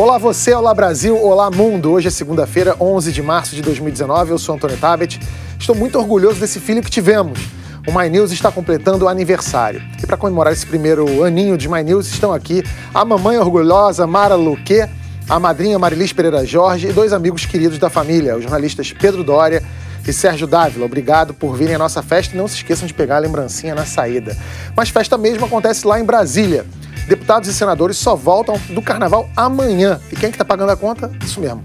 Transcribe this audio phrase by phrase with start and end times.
[0.00, 1.92] Olá você, olá Brasil, olá mundo.
[1.92, 4.30] Hoje é segunda-feira, 11 de março de 2019.
[4.30, 5.20] Eu sou Antônio Tabet.
[5.58, 7.38] Estou muito orgulhoso desse filho que tivemos.
[7.86, 9.82] O My News está completando o aniversário.
[10.02, 14.36] E para comemorar esse primeiro aninho de My News, estão aqui a mamãe orgulhosa Mara
[14.36, 14.88] Luque,
[15.28, 19.62] a madrinha Marilis Pereira Jorge e dois amigos queridos da família, os jornalistas Pedro Dória
[20.08, 20.86] e Sérgio Dávila.
[20.86, 23.84] Obrigado por virem à nossa festa e não se esqueçam de pegar a lembrancinha na
[23.84, 24.34] saída.
[24.74, 26.64] Mas festa mesmo acontece lá em Brasília.
[27.10, 30.00] Deputados e senadores só voltam do carnaval amanhã.
[30.12, 31.10] E quem é que está pagando a conta?
[31.24, 31.60] Isso mesmo,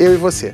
[0.00, 0.52] eu e você.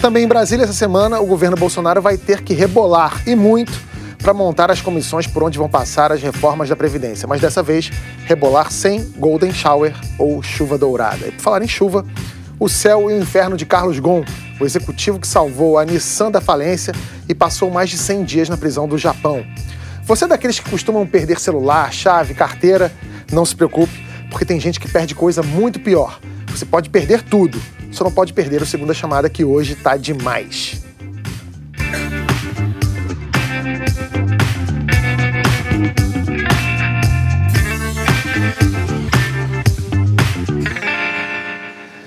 [0.00, 3.72] Também em Brasília, essa semana, o governo Bolsonaro vai ter que rebolar, e muito,
[4.18, 7.26] para montar as comissões por onde vão passar as reformas da Previdência.
[7.26, 7.90] Mas dessa vez,
[8.26, 11.26] rebolar sem Golden Shower ou chuva dourada.
[11.26, 12.06] E por falar em chuva,
[12.60, 14.24] o céu e o inferno de Carlos Ghosn,
[14.60, 16.94] o executivo que salvou a Nissan da falência
[17.28, 19.44] e passou mais de 100 dias na prisão do Japão.
[20.04, 22.92] Você é daqueles que costumam perder celular, chave, carteira?
[23.32, 23.92] Não se preocupe,
[24.30, 26.20] porque tem gente que perde coisa muito pior.
[26.48, 27.60] Você pode perder tudo,
[27.90, 30.82] só não pode perder o segunda chamada que hoje tá demais.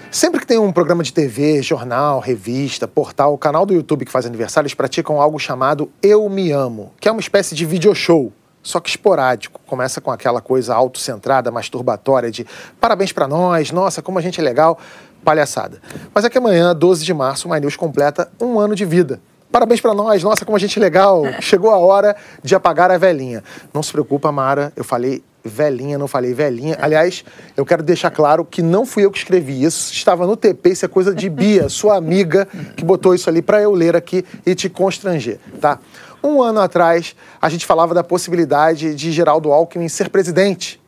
[0.10, 4.26] Sempre que tem um programa de TV, jornal, revista, portal, canal do YouTube que faz
[4.26, 8.34] aniversário, eles praticam algo chamado Eu Me Amo, que é uma espécie de video show
[8.68, 9.62] só que esporádico.
[9.66, 12.46] Começa com aquela coisa autocentrada, masturbatória de
[12.82, 14.78] parabéns para nós, nossa, como a gente é legal,
[15.24, 15.82] palhaçada.
[16.14, 19.22] Mas é que amanhã, 12 de março, o My News completa um ano de vida.
[19.50, 21.24] Parabéns para nós, nossa, como a gente é legal.
[21.40, 23.42] Chegou a hora de apagar a velhinha.
[23.74, 26.78] Não se preocupa, Mara, eu falei velhinha, não falei velhinha.
[26.82, 27.24] Aliás,
[27.56, 29.94] eu quero deixar claro que não fui eu que escrevi isso.
[29.94, 33.62] Estava no TP, isso é coisa de Bia, sua amiga, que botou isso ali para
[33.62, 35.80] eu ler aqui e te constranger, tá?
[36.24, 40.82] Um ano atrás, a gente falava da possibilidade de Geraldo Alckmin ser presidente,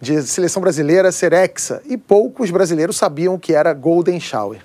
[0.00, 4.60] de seleção brasileira ser hexa, e poucos brasileiros sabiam que era Golden Shower.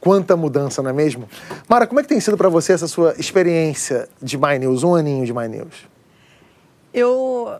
[0.00, 1.28] Quanta mudança, não é mesmo?
[1.68, 4.94] Mara, como é que tem sido para você essa sua experiência de My News, um
[4.94, 5.88] aninho de My News?
[6.98, 7.56] Eu,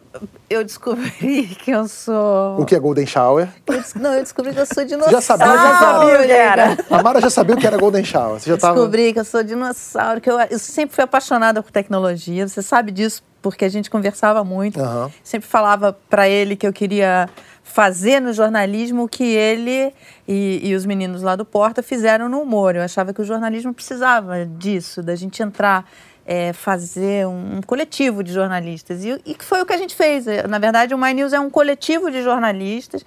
[0.50, 2.60] eu descobri que eu sou.
[2.60, 3.48] O que é Golden Shower?
[3.66, 5.12] Eu, não, eu descobri que eu sou dinossauro.
[5.12, 6.76] Já sabia, já sabia o que era.
[6.90, 8.40] A Mara já sabia o que era Golden Shower.
[8.40, 8.74] Você já tava...
[8.74, 12.48] Descobri que eu sou dinossauro, que eu, eu sempre fui apaixonada por tecnologia.
[12.48, 14.80] Você sabe disso porque a gente conversava muito.
[14.80, 15.10] Uhum.
[15.22, 17.28] Sempre falava para ele que eu queria
[17.62, 19.92] fazer no jornalismo o que ele
[20.26, 22.74] e, e, os meninos lá do Porta fizeram no humor.
[22.74, 25.88] Eu achava que o jornalismo precisava disso, da gente entrar
[26.30, 29.02] é, fazer um, coletivo de jornalistas.
[29.02, 30.26] E, e foi o que a gente fez.
[30.46, 33.02] Na verdade, o My News é um coletivo de jornalistas.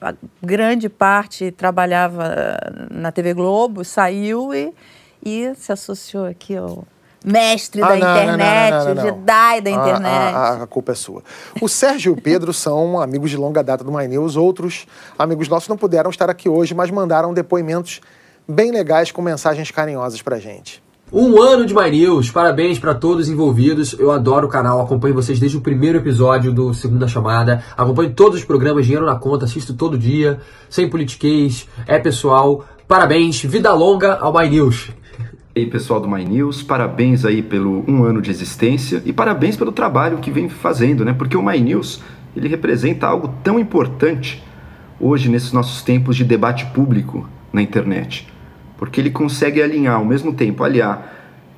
[0.00, 2.58] A grande parte trabalhava
[2.90, 4.72] na TV Globo, saiu e,
[5.22, 6.86] e se associou aqui ao
[7.22, 10.34] mestre ah, da não, internet, não, não, o Jedi da internet.
[10.34, 11.22] A, a, a, culpa é sua.
[11.60, 14.36] O Sérgio e o Pedro são amigos de longa data do My News.
[14.36, 14.86] Outros
[15.18, 18.00] amigos nossos não puderam estar aqui hoje, mas mandaram depoimentos
[18.48, 20.83] bem legais com mensagens carinhosas pra gente.
[21.12, 23.94] Um ano de My News, parabéns para todos envolvidos.
[23.98, 27.62] Eu adoro o canal, acompanho vocês desde o primeiro episódio do Segunda Chamada.
[27.76, 32.64] Acompanho todos os programas, dinheiro na conta, assisto todo dia, sem politiquês, é pessoal.
[32.88, 34.90] Parabéns, vida longa ao My News.
[35.54, 39.56] E aí, pessoal do My News, parabéns aí pelo um ano de existência e parabéns
[39.56, 41.12] pelo trabalho que vem fazendo, né?
[41.12, 42.02] Porque o My News,
[42.34, 44.42] ele representa algo tão importante
[44.98, 48.33] hoje nesses nossos tempos de debate público na internet
[48.84, 51.10] porque ele consegue alinhar ao mesmo tempo aliar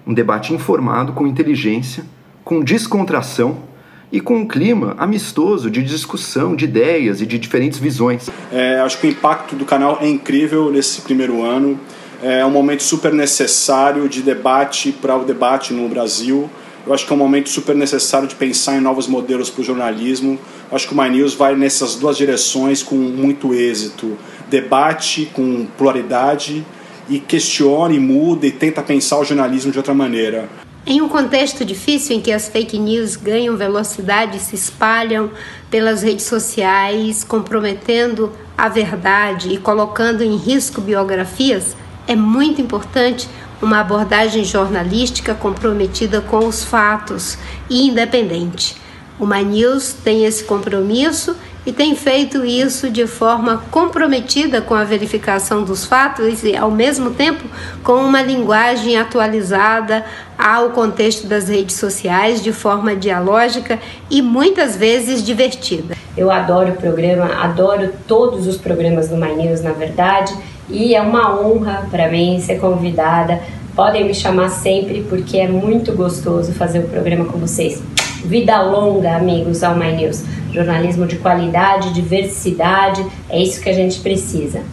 [0.06, 2.04] um debate informado com inteligência,
[2.44, 3.64] com descontração
[4.12, 8.31] e com um clima amistoso de discussão de ideias e de diferentes visões.
[8.53, 11.81] É, acho que o impacto do canal é incrível nesse primeiro ano.
[12.22, 16.48] É um momento super necessário de debate para o debate no Brasil.
[16.87, 19.64] Eu acho que é um momento super necessário de pensar em novos modelos para o
[19.64, 20.38] jornalismo.
[20.70, 24.16] Eu acho que o My News vai nessas duas direções com muito êxito.
[24.48, 26.64] Debate com pluralidade
[27.09, 30.49] e questiona e muda e tenta pensar o jornalismo de outra maneira.
[30.89, 35.31] Em um contexto difícil em que as fake news ganham velocidade e se espalham
[35.69, 41.76] pelas redes sociais, comprometendo a verdade e colocando em risco biografias,
[42.06, 43.29] é muito importante
[43.61, 47.37] uma abordagem jornalística comprometida com os fatos
[47.69, 48.76] e independente.
[49.19, 51.35] O My News tem esse compromisso
[51.67, 57.11] e tem feito isso de forma comprometida com a verificação dos fatos e, ao mesmo
[57.11, 57.45] tempo,
[57.83, 60.05] com uma linguagem atualizada
[60.39, 65.97] ao contexto das redes sociais, de forma dialógica e muitas vezes divertida.
[66.17, 70.33] Eu adoro o programa, adoro todos os programas do My News, na verdade,
[70.71, 73.41] e é uma honra para mim ser convidada.
[73.75, 77.83] Podem me chamar sempre porque é muito gostoso fazer o programa com vocês.
[78.25, 80.23] Vida longa, amigos, ao My News.
[80.56, 84.64] Jornalismo de qualidade, diversidade, é isso que a gente precisa.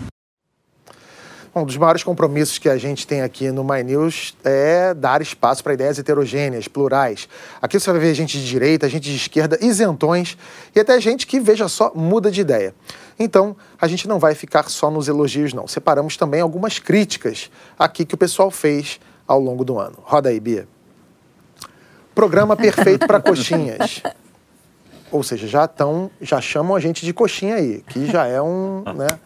[1.53, 5.61] Um dos maiores compromissos que a gente tem aqui no My News é dar espaço
[5.61, 7.27] para ideias heterogêneas, plurais.
[7.61, 10.37] Aqui você vai ver gente de direita, gente de esquerda, isentões
[10.73, 12.73] e até gente que, veja só, muda de ideia.
[13.19, 15.67] Então, a gente não vai ficar só nos elogios, não.
[15.67, 19.97] Separamos também algumas críticas aqui que o pessoal fez ao longo do ano.
[20.01, 20.65] Roda aí, Bia.
[22.15, 24.01] Programa perfeito para coxinhas.
[25.13, 28.81] Ou seja, já estão, já chamam a gente de coxinha aí, que já é um,
[28.97, 29.19] né?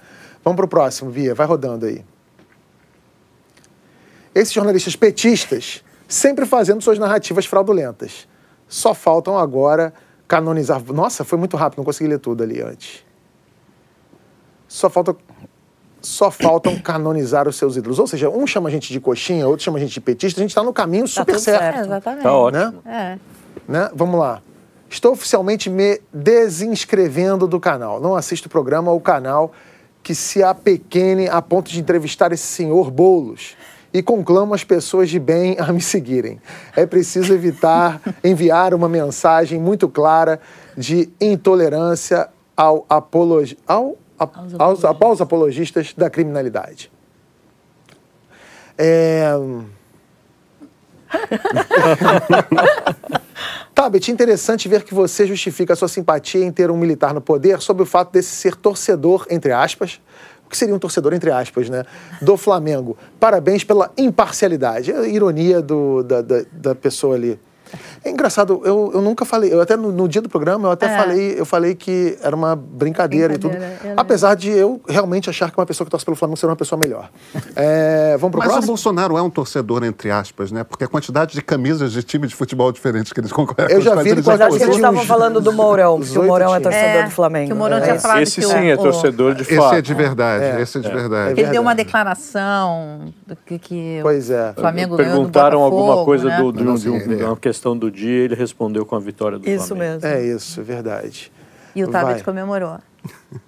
[0.44, 2.04] Vamos para o próximo, Bia, vai rodando aí.
[4.36, 8.28] Esses jornalistas petistas sempre fazendo suas narrativas fraudulentas.
[8.68, 9.94] Só faltam agora
[10.28, 10.84] canonizar.
[10.92, 13.06] Nossa, foi muito rápido, não consegui ler tudo ali antes.
[14.68, 15.16] Só falta
[16.02, 17.98] só faltam canonizar os seus ídolos.
[17.98, 20.44] Ou seja, um chama a gente de coxinha, outro chama a gente de petista, a
[20.44, 21.62] gente está no caminho tá super certo.
[21.62, 21.78] certo.
[21.78, 22.24] É, exatamente.
[22.24, 22.82] Tá ótimo.
[22.84, 23.20] Né?
[23.66, 23.72] É.
[23.72, 23.90] Né?
[23.96, 24.42] Vamos lá.
[24.90, 28.00] Estou oficialmente me desinscrevendo do canal.
[28.00, 29.52] Não assisto o programa ou canal
[30.02, 33.58] que se apequene a ponto de entrevistar esse senhor Bolos
[33.94, 36.42] e conclamo as pessoas de bem a me seguirem.
[36.76, 40.40] É preciso evitar enviar uma mensagem muito clara
[40.78, 44.30] de intolerância ao apologi ao, a,
[44.60, 46.90] aos, aos apologistas da criminalidade.
[48.78, 49.34] É...
[53.78, 57.84] Tabet, interessante ver que você justifica sua simpatia em ter um militar no poder sob
[57.84, 60.02] o fato desse ser torcedor, entre aspas,
[60.48, 61.84] o que seria um torcedor, entre aspas, né,
[62.20, 62.98] do Flamengo.
[63.20, 64.92] Parabéns pela imparcialidade.
[64.92, 67.40] É a ironia do, da, da, da pessoa ali.
[68.04, 70.86] É engraçado, eu, eu nunca falei, eu até no, no dia do programa eu até
[70.86, 70.98] é.
[70.98, 73.56] falei, eu falei que era uma brincadeira, brincadeira e tudo.
[73.96, 76.80] Apesar de eu realmente achar que uma pessoa que torce pelo Flamengo seria uma pessoa
[76.80, 77.10] melhor.
[77.56, 78.64] É, vamos pro Mas próximo?
[78.64, 80.64] o Bolsonaro é um torcedor, entre aspas, né?
[80.64, 83.72] Porque a quantidade de camisas de time de futebol diferentes que eles concorrem.
[83.72, 86.56] Eu já vi ele Mas acho que eles estavam falando do Mourão, que o Mourão
[86.56, 87.48] é torcedor é, do Flamengo.
[87.48, 89.68] Que o Mourão tinha falado esse que sim o, é torcedor de fato.
[89.68, 90.62] Esse é de verdade, é.
[90.62, 91.40] esse é de verdade.
[91.40, 94.52] Ele deu uma declaração do que, que pois é.
[94.56, 96.38] o Flamengo Perguntaram ganhou do alguma coisa né?
[96.38, 99.50] do, do, de, um, de uma questão do dia, ele respondeu com a vitória do
[99.50, 100.02] Isso Flamengo.
[100.04, 100.08] mesmo.
[100.08, 101.32] É isso, é verdade.
[101.76, 102.78] E o Tabet comemorou.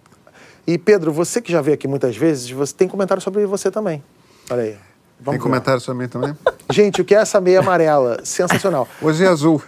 [0.68, 4.04] E Pedro, você que já veio aqui muitas vezes, você tem comentário sobre você também.
[4.52, 4.78] Olha aí.
[5.24, 5.40] Tem ver.
[5.40, 6.38] comentário sobre mim também?
[6.72, 8.20] Gente, o que é essa meia amarela?
[8.24, 8.88] Sensacional.
[9.02, 9.60] Hoje é azul.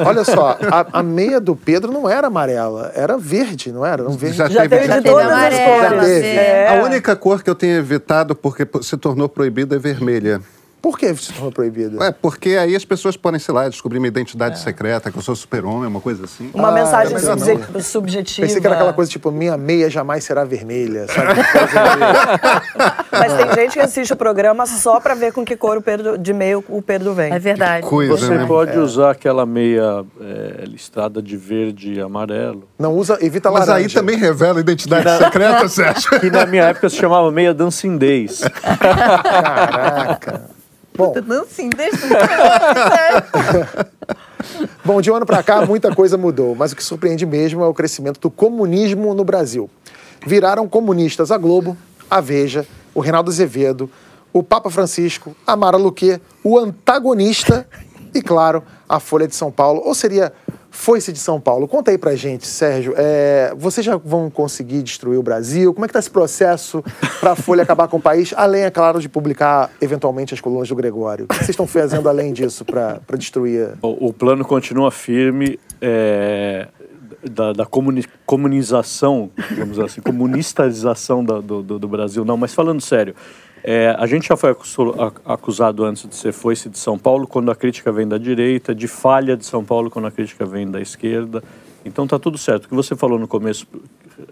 [0.00, 4.02] Olha só, a, a meia do Pedro não era amarela, era verde, não era?
[4.04, 4.36] Não verde.
[4.36, 6.04] Já, Já teve de teve todas as amarela, cores.
[6.04, 6.26] teve.
[6.28, 6.78] É.
[6.78, 10.42] A única cor que eu tenho evitado porque se tornou proibida é vermelha.
[10.82, 12.02] Por que se tornou proibido?
[12.02, 15.36] É, porque aí as pessoas podem, sei lá, descobrir minha identidade secreta, que eu sou
[15.36, 16.50] super-homem, uma coisa assim.
[16.54, 17.80] Uma Ah, mensagem é subje- não.
[17.80, 18.46] subjetiva.
[18.46, 21.40] Pensei que era aquela coisa tipo, minha meia jamais será vermelha, sabe?
[23.12, 26.16] Mas tem gente que assiste o programa só pra ver com que cor o Pedro,
[26.16, 27.32] de meio o Pedro vem.
[27.32, 27.86] É verdade.
[27.86, 28.46] Coisa, Você né?
[28.46, 33.86] pode usar aquela meia é, listrada de verde e amarelo, Não usa, evita Mas laranja.
[33.88, 36.20] aí também revela a identidade secreta, Sérgio.
[36.20, 38.40] que na minha época se chamava meia dancing days.
[39.40, 40.42] Caraca.
[41.00, 42.06] Bom, Não, sim, deixa.
[44.84, 47.66] Bom, de um ano para cá, muita coisa mudou, mas o que surpreende mesmo é
[47.66, 49.70] o crescimento do comunismo no Brasil.
[50.26, 51.76] Viraram comunistas a Globo,
[52.10, 53.90] a Veja, o Reinaldo Azevedo,
[54.32, 57.66] o Papa Francisco, a Mara Luque, o antagonista
[58.14, 59.82] e, claro, a Folha de São Paulo.
[59.84, 60.32] Ou seria
[60.70, 61.66] Foi-se de São Paulo.
[61.66, 62.94] Conta aí pra gente, Sérgio.
[62.96, 65.74] é, vocês já vão conseguir destruir o Brasil?
[65.74, 66.82] Como é que tá esse processo
[67.20, 68.32] para a Folha acabar com o país?
[68.36, 71.24] Além, é claro, de publicar eventualmente as colunas do Gregório.
[71.24, 73.70] O que vocês estão fazendo além disso para destruir?
[73.82, 76.68] O, o plano continua firme é,
[77.28, 82.24] da, da comuni- comunização, digamos assim, comunistarização da- do, do, do Brasil.
[82.24, 83.14] Não, mas falando sério,
[83.62, 84.56] é, a gente já foi
[85.24, 88.88] acusado antes de ser foice de São Paulo, quando a crítica vem da direita, de
[88.88, 91.42] falha de São Paulo, quando a crítica vem da esquerda.
[91.84, 92.64] Então tá tudo certo.
[92.64, 93.66] O que você falou no começo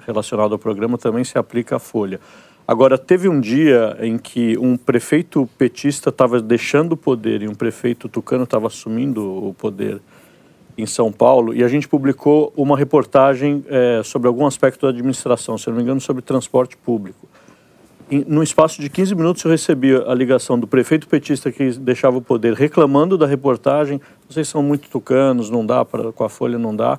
[0.06, 2.20] relacionado ao programa também se aplica à Folha.
[2.66, 7.54] Agora, teve um dia em que um prefeito petista estava deixando o poder e um
[7.54, 10.00] prefeito tucano estava assumindo o poder
[10.76, 15.56] em São Paulo e a gente publicou uma reportagem eh, sobre algum aspecto da administração,
[15.56, 17.26] se não me engano, sobre transporte público.
[18.10, 22.16] Em, no espaço de 15 minutos eu recebi a ligação do prefeito petista que deixava
[22.16, 26.58] o poder reclamando da reportagem, vocês são muito tucanos, não dá, pra, com a Folha
[26.58, 26.98] não dá.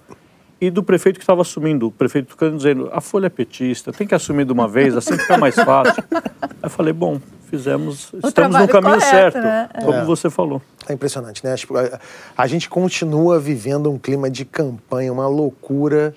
[0.61, 4.05] E do prefeito que estava assumindo, o prefeito tucano dizendo, a Folha é petista, tem
[4.05, 6.03] que assumir de uma vez, assim fica mais fácil.
[6.11, 6.21] Aí
[6.63, 9.69] eu falei, bom, fizemos, estamos no caminho correto, certo, né?
[9.81, 10.03] como É.
[10.05, 10.61] você falou.
[10.87, 11.55] É impressionante, né?
[11.55, 11.99] Tipo, a,
[12.37, 16.13] a gente continua vivendo um clima de campanha, uma loucura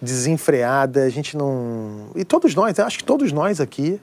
[0.00, 1.02] desenfreada.
[1.02, 2.10] A gente não.
[2.14, 4.00] E todos nós, acho que todos nós aqui.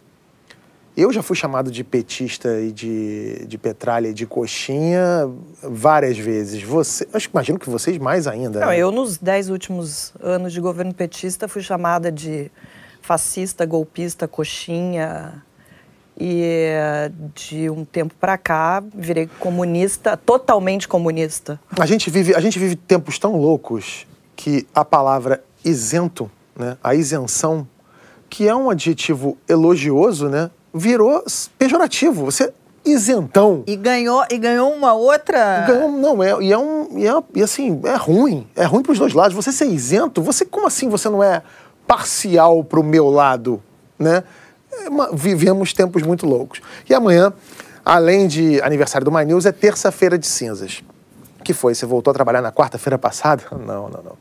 [0.95, 5.29] Eu já fui chamado de petista e de, de petralha e de coxinha
[5.63, 6.61] várias vezes.
[6.63, 8.59] Você, acho que imagino que vocês mais ainda.
[8.59, 8.77] Não, né?
[8.77, 12.51] eu, nos dez últimos anos de governo petista, fui chamada de
[13.01, 15.43] fascista, golpista, coxinha.
[16.23, 16.69] E
[17.33, 21.59] de um tempo para cá, virei comunista, totalmente comunista.
[21.79, 24.05] A gente vive, a gente vive tempos tão loucos
[24.35, 27.67] que a palavra isento, né, a isenção,
[28.29, 31.23] que é um adjetivo elogioso, né, virou
[31.57, 32.25] pejorativo.
[32.25, 32.53] Você
[32.85, 33.63] isentão.
[33.67, 35.65] E ganhou, e ganhou uma outra.
[35.67, 38.47] Ganhou, não, é, e, é um, e, é, e assim, é ruim.
[38.55, 39.35] É ruim para os dois lados.
[39.35, 41.41] Você ser isento, você como assim você não é
[41.87, 43.61] parcial para o meu lado?
[43.97, 44.23] Né?
[44.71, 46.61] É uma, vivemos tempos muito loucos.
[46.89, 47.31] E amanhã,
[47.85, 50.83] além de aniversário do My News, é terça-feira de cinzas.
[51.43, 51.73] Que foi?
[51.75, 53.43] Você voltou a trabalhar na quarta-feira passada?
[53.51, 54.17] Não, não, não.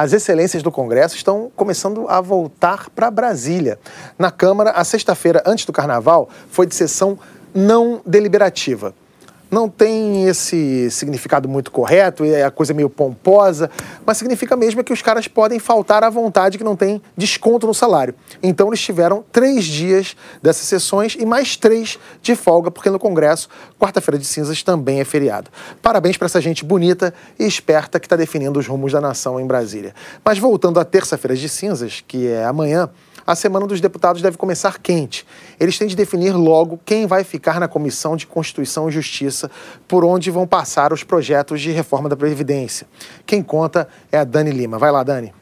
[0.00, 3.80] As excelências do Congresso estão começando a voltar para Brasília.
[4.16, 7.18] Na Câmara, a sexta-feira antes do Carnaval foi de sessão
[7.52, 8.94] não deliberativa.
[9.50, 13.70] Não tem esse significado muito correto, é a coisa meio pomposa,
[14.04, 17.72] mas significa mesmo que os caras podem faltar à vontade que não tem desconto no
[17.72, 18.14] salário.
[18.42, 23.48] Então eles tiveram três dias dessas sessões e mais três de folga, porque no Congresso,
[23.78, 25.50] quarta-feira de cinzas também é feriado.
[25.80, 29.46] Parabéns para essa gente bonita e esperta que está definindo os rumos da nação em
[29.46, 29.94] Brasília.
[30.22, 32.90] Mas voltando à terça-feira de cinzas, que é amanhã,
[33.28, 35.26] a semana dos deputados deve começar quente.
[35.58, 39.50] Eles têm de definir logo quem vai ficar na Comissão de Constituição e Justiça,
[39.86, 42.86] por onde vão passar os projetos de reforma da Previdência.
[43.26, 44.78] Quem conta é a Dani Lima.
[44.78, 45.32] Vai lá, Dani.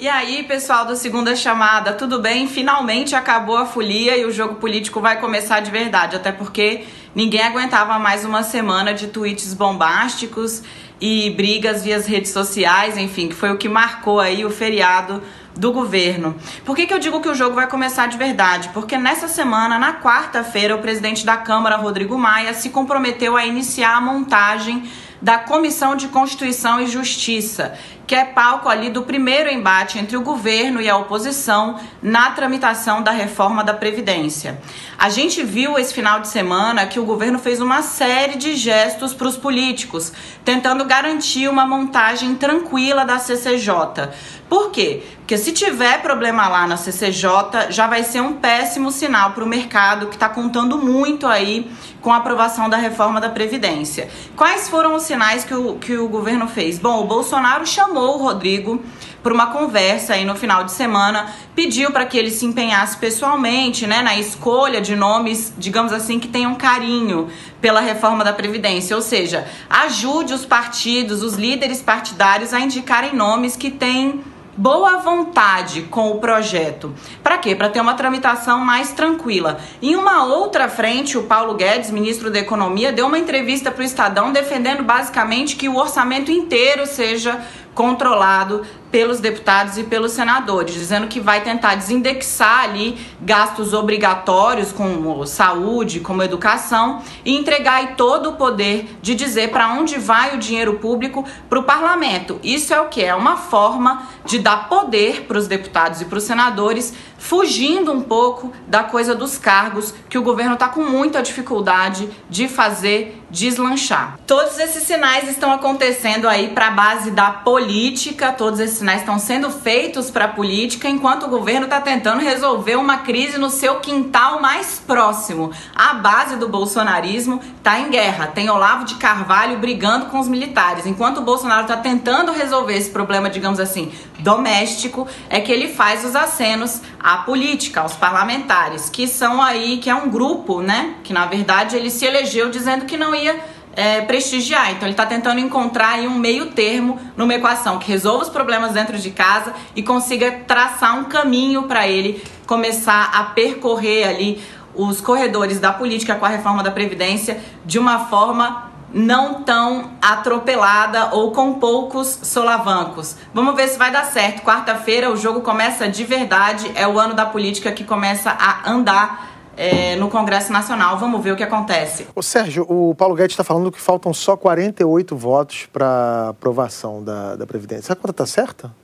[0.00, 2.48] E aí, pessoal do Segunda Chamada, tudo bem?
[2.48, 7.42] Finalmente acabou a folia e o jogo político vai começar de verdade, até porque ninguém
[7.42, 10.62] aguentava mais uma semana de tweets bombásticos
[10.98, 15.22] e brigas via redes sociais, enfim, que foi o que marcou aí o feriado
[15.56, 16.36] do governo.
[16.64, 18.70] Por que, que eu digo que o jogo vai começar de verdade?
[18.72, 23.96] Porque nessa semana, na quarta-feira, o presidente da Câmara, Rodrigo Maia, se comprometeu a iniciar
[23.96, 24.88] a montagem
[25.20, 27.74] da Comissão de Constituição e Justiça,
[28.10, 33.02] que é palco ali do primeiro embate entre o governo e a oposição na tramitação
[33.02, 34.60] da reforma da Previdência.
[34.98, 39.14] A gente viu esse final de semana que o governo fez uma série de gestos
[39.14, 40.12] para os políticos,
[40.44, 44.10] tentando garantir uma montagem tranquila da CCJ.
[44.48, 45.04] Por quê?
[45.18, 49.46] Porque se tiver problema lá na CCJ, já vai ser um péssimo sinal para o
[49.46, 54.10] mercado que está contando muito aí com a aprovação da reforma da Previdência.
[54.34, 56.80] Quais foram os sinais que o, que o governo fez?
[56.80, 58.82] Bom, o Bolsonaro chamou o Rodrigo
[59.22, 63.86] para uma conversa aí no final de semana, pediu para que ele se empenhasse pessoalmente,
[63.86, 67.28] né, na escolha de nomes, digamos assim, que tenham carinho
[67.60, 73.56] pela reforma da previdência, ou seja, ajude os partidos, os líderes partidários a indicarem nomes
[73.56, 74.22] que têm
[74.56, 76.94] boa vontade com o projeto.
[77.22, 77.54] Para quê?
[77.54, 79.58] Para ter uma tramitação mais tranquila.
[79.80, 83.84] Em uma outra frente, o Paulo Guedes, ministro da Economia, deu uma entrevista para o
[83.84, 87.40] Estadão defendendo basicamente que o orçamento inteiro seja
[87.74, 95.24] controlado pelos deputados e pelos senadores, dizendo que vai tentar desindexar ali gastos obrigatórios como
[95.26, 100.38] saúde, como educação e entregar aí todo o poder de dizer para onde vai o
[100.38, 102.40] dinheiro público para o parlamento.
[102.42, 106.18] Isso é o que é uma forma de dar poder para os deputados e para
[106.18, 111.22] os senadores, fugindo um pouco da coisa dos cargos que o governo está com muita
[111.22, 114.18] dificuldade de fazer deslanchar.
[114.26, 119.18] Todos esses sinais estão acontecendo aí para a base da política, todos esses sinais estão
[119.18, 123.76] sendo feitos para a política, enquanto o governo está tentando resolver uma crise no seu
[123.76, 125.52] quintal mais próximo.
[125.76, 128.26] A base do bolsonarismo está em guerra.
[128.28, 130.86] Tem Olavo de Carvalho brigando com os militares.
[130.86, 136.04] Enquanto o Bolsonaro está tentando resolver esse problema, digamos assim, doméstico, é que ele faz
[136.04, 136.80] os acenos
[137.14, 140.94] à política, aos parlamentares, que são aí, que é um grupo, né?
[141.02, 143.38] Que na verdade ele se elegeu dizendo que não ia
[143.74, 144.70] é, prestigiar.
[144.70, 148.72] Então ele está tentando encontrar aí um meio termo numa equação que resolva os problemas
[148.72, 154.40] dentro de casa e consiga traçar um caminho para ele começar a percorrer ali
[154.74, 161.14] os corredores da política com a reforma da Previdência de uma forma não tão atropelada
[161.14, 163.16] ou com poucos solavancos.
[163.32, 164.42] Vamos ver se vai dar certo.
[164.42, 169.30] Quarta-feira o jogo começa de verdade, é o ano da política que começa a andar
[169.56, 170.98] é, no Congresso Nacional.
[170.98, 172.06] Vamos ver o que acontece.
[172.14, 177.36] O Sérgio, o Paulo Guedes está falando que faltam só 48 votos para aprovação da,
[177.36, 177.92] da Previdência.
[177.92, 178.74] A conta está certa?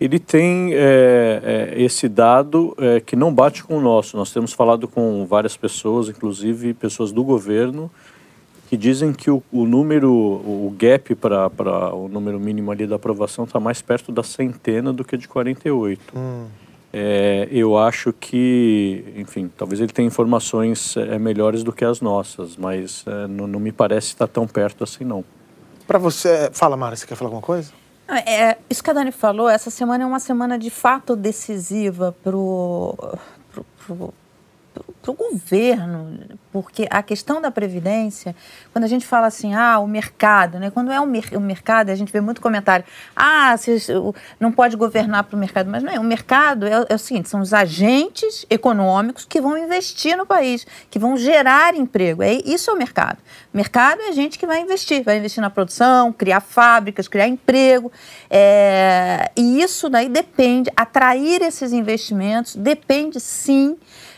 [0.00, 4.16] Ele tem é, é, esse dado é, que não bate com o nosso.
[4.16, 7.88] Nós temos falado com várias pessoas, inclusive pessoas do governo,
[8.72, 13.44] que dizem que o, o número, o gap para o número mínimo ali da aprovação
[13.44, 16.00] está mais perto da centena do que de 48.
[16.16, 16.46] Hum.
[16.90, 22.56] É, eu acho que, enfim, talvez ele tenha informações é, melhores do que as nossas,
[22.56, 25.22] mas é, não, não, me parece estar tão perto assim, não.
[25.86, 27.70] Para você, fala, Mara, você quer falar alguma coisa?
[28.08, 32.16] Ah, é, isso que a Dani falou, essa semana é uma semana de fato decisiva
[32.24, 32.96] para o
[34.72, 36.18] para o governo,
[36.52, 38.36] porque a questão da previdência,
[38.72, 40.70] quando a gente fala assim, ah, o mercado, né?
[40.70, 42.84] Quando é o, mer o mercado, a gente vê muito comentário,
[43.16, 43.54] ah,
[44.38, 45.98] não pode governar para o mercado, mas não é.
[45.98, 50.66] O mercado é, é, o seguinte, são os agentes econômicos que vão investir no país,
[50.88, 52.22] que vão gerar emprego.
[52.22, 53.18] É isso é o mercado.
[53.52, 57.26] O mercado é a gente que vai investir, vai investir na produção, criar fábricas, criar
[57.26, 57.90] emprego,
[58.30, 63.76] é, e isso daí depende, atrair esses investimentos depende sim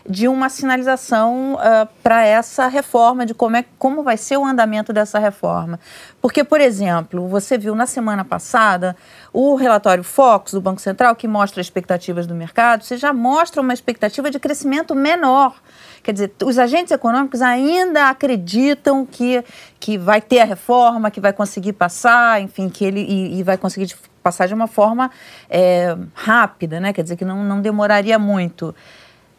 [0.09, 4.93] de uma sinalização uh, para essa reforma, de como, é, como vai ser o andamento
[4.93, 5.81] dessa reforma.
[6.21, 8.95] Porque, por exemplo, você viu na semana passada
[9.33, 13.73] o relatório Fox do Banco Central, que mostra expectativas do mercado, você já mostra uma
[13.73, 15.55] expectativa de crescimento menor.
[16.03, 19.43] Quer dizer, os agentes econômicos ainda acreditam que,
[19.81, 23.57] que vai ter a reforma, que vai conseguir passar, enfim, que ele e, e vai
[23.57, 25.11] conseguir passar de uma forma
[25.49, 26.93] é, rápida, né?
[26.93, 28.75] Quer dizer, que não, não demoraria muito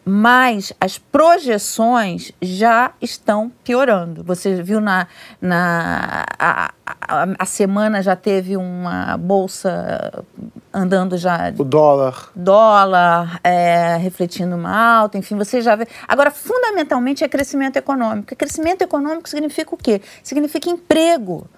[0.08, 4.22] mas as projeções já estão piorando.
[4.22, 5.08] Você viu na,
[5.40, 10.24] na a, a, a, semana já teve uma bolsa
[10.72, 15.88] andando já o dólar dólar é, refletindo uma alta, enfim, você já vê.
[16.06, 18.32] Agora, fundamentalmente é crescimento econômico.
[18.32, 20.00] E crescimento econômico significa o quê?
[20.22, 21.48] Significa emprego.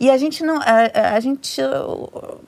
[0.00, 1.60] E a gente não, a, a gente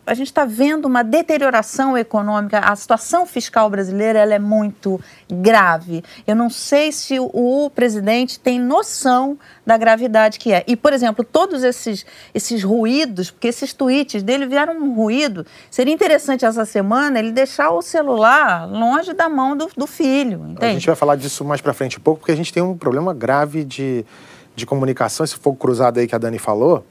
[0.07, 2.61] a gente está vendo uma deterioração econômica.
[2.61, 6.05] A situação fiscal brasileira ela é muito grave.
[6.27, 10.65] Eu não sei se o, presidente tem noção da gravidade que é.
[10.67, 15.45] E por exemplo, todos esses esses ruídos, porque esses tweets dele vieram um ruído.
[15.71, 20.45] Seria interessante essa semana ele deixar o celular longe da mão do, do filho.
[20.51, 20.67] Entende?
[20.67, 22.77] A gente vai falar disso mais para frente um pouco, porque a gente tem um
[22.77, 24.05] problema grave de
[24.55, 26.85] de comunicação, esse fogo cruzado aí que a Dani falou.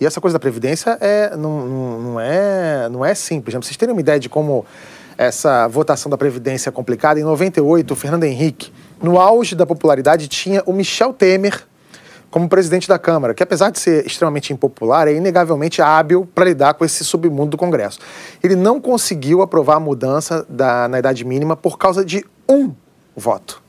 [0.00, 3.54] E essa coisa da Previdência é, não, não, é, não é simples.
[3.54, 3.60] Né?
[3.60, 4.64] Vocês terem uma ideia de como
[5.18, 10.26] essa votação da Previdência é complicada, em 98, o Fernando Henrique, no auge da popularidade,
[10.26, 11.66] tinha o Michel Temer
[12.30, 16.74] como presidente da Câmara, que apesar de ser extremamente impopular, é inegavelmente hábil para lidar
[16.74, 17.98] com esse submundo do Congresso.
[18.42, 22.72] Ele não conseguiu aprovar a mudança da, na idade mínima por causa de um
[23.14, 23.60] voto.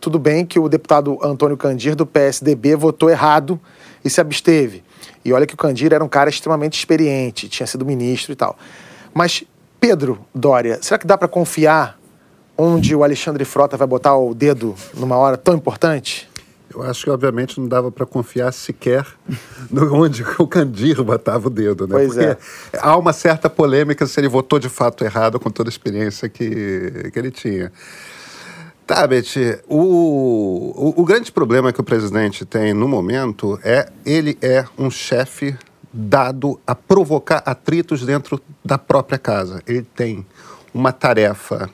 [0.00, 3.58] Tudo bem que o deputado Antônio Candir, do PSDB, votou errado
[4.04, 4.82] e se absteve.
[5.24, 8.56] E olha que o Candir era um cara extremamente experiente, tinha sido ministro e tal.
[9.12, 9.44] Mas,
[9.80, 11.98] Pedro Dória, será que dá para confiar
[12.56, 16.28] onde o Alexandre Frota vai botar o dedo numa hora tão importante?
[16.74, 19.06] Eu acho que, obviamente, não dava para confiar sequer
[19.70, 21.94] no onde o Candir botava o dedo, né?
[21.94, 22.36] Pois Porque é.
[22.78, 27.10] há uma certa polêmica se ele votou de fato errado com toda a experiência que,
[27.10, 27.72] que ele tinha.
[28.88, 29.82] Tá, Betty, o,
[30.74, 35.54] o, o, grande problema que o presidente tem no momento é ele é um chefe
[35.92, 39.62] dado a provocar atritos dentro da própria casa.
[39.66, 40.24] Ele tem
[40.72, 41.68] uma tarefa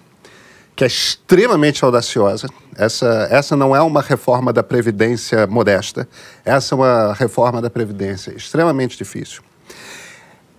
[0.74, 2.48] que é extremamente audaciosa.
[2.77, 6.09] Essa, essa não é uma reforma da Previdência modesta,
[6.44, 9.40] essa é uma reforma da Previdência extremamente difícil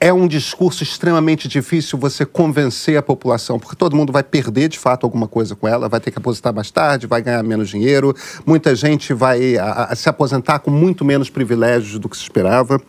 [0.05, 4.77] é um discurso extremamente difícil você convencer a população, porque todo mundo vai perder de
[4.77, 8.15] fato alguma coisa com ela, vai ter que aposentar mais tarde, vai ganhar menos dinheiro,
[8.45, 12.79] muita gente vai a, a, se aposentar com muito menos privilégios do que se esperava.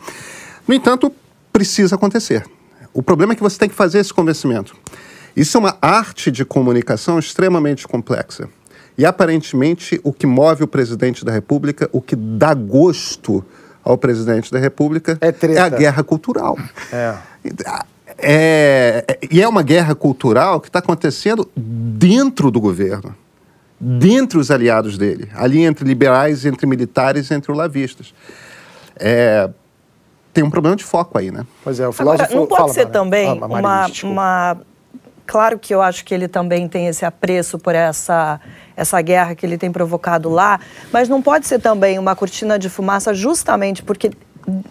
[0.68, 1.10] No entanto,
[1.50, 2.44] precisa acontecer.
[2.92, 4.76] O problema é que você tem que fazer esse convencimento.
[5.34, 8.46] Isso é uma arte de comunicação extremamente complexa.
[8.98, 13.42] E aparentemente, o que move o presidente da República, o que dá gosto
[13.86, 16.58] ao presidente da República é, é a guerra cultural.
[16.92, 17.14] É.
[18.18, 23.14] É, é, e é uma guerra cultural que está acontecendo dentro do governo,
[23.78, 28.12] dentre os aliados dele, ali entre liberais, entre militares, entre olavistas.
[28.96, 29.48] É,
[30.34, 31.46] tem um problema de foco aí, né?
[31.62, 32.24] Pois é, o filósofo...
[32.24, 34.56] Agora, não pode fala, ser também ah, uma, uma...
[35.26, 38.40] Claro que eu acho que ele também tem esse apreço por essa
[38.76, 40.60] essa guerra que ele tem provocado lá,
[40.92, 44.10] mas não pode ser também uma cortina de fumaça justamente porque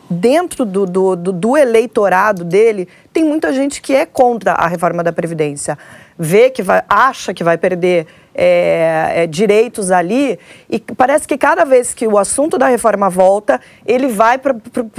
[0.10, 5.12] dentro do, do, do, eleitorado dele, tem muita gente que é contra a reforma da
[5.12, 5.78] Previdência.
[6.18, 11.66] Vê que vai, acha que vai perder é, é, direitos ali, e parece que cada
[11.66, 14.56] vez que o assunto da reforma volta, ele vai para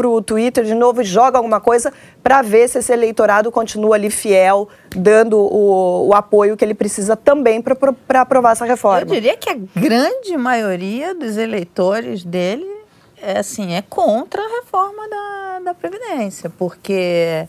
[0.08, 4.10] o Twitter de novo e joga alguma coisa para ver se esse eleitorado continua ali
[4.10, 9.02] fiel, dando o, o apoio que ele precisa também para aprovar essa reforma.
[9.02, 12.75] Eu diria que a grande maioria dos eleitores dele
[13.20, 17.46] é, assim, é contra a reforma da, da Previdência, porque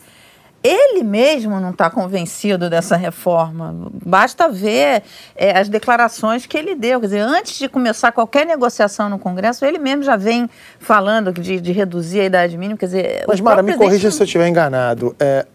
[0.63, 3.89] ele mesmo não está convencido dessa reforma.
[4.05, 5.03] Basta ver
[5.35, 6.99] é, as declarações que ele deu.
[6.99, 10.49] Quer dizer, antes de começar qualquer negociação no Congresso, ele mesmo já vem
[10.79, 12.77] falando de, de reduzir a idade mínima.
[12.77, 15.15] Quer dizer, Mas, Mara, me corrija se eu estiver enganado.
[15.19, 15.45] É,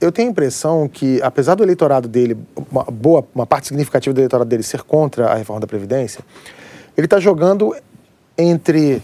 [0.00, 2.36] eu tenho a impressão que, apesar do eleitorado dele,
[2.70, 6.20] uma boa, uma parte significativa do eleitorado dele ser contra a reforma da Previdência,
[6.96, 7.74] ele está jogando
[8.36, 9.02] entre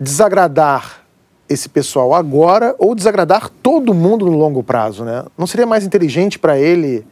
[0.00, 1.04] desagradar
[1.46, 5.24] esse pessoal agora ou desagradar todo mundo no longo prazo, né?
[5.36, 7.06] Não seria mais inteligente para ele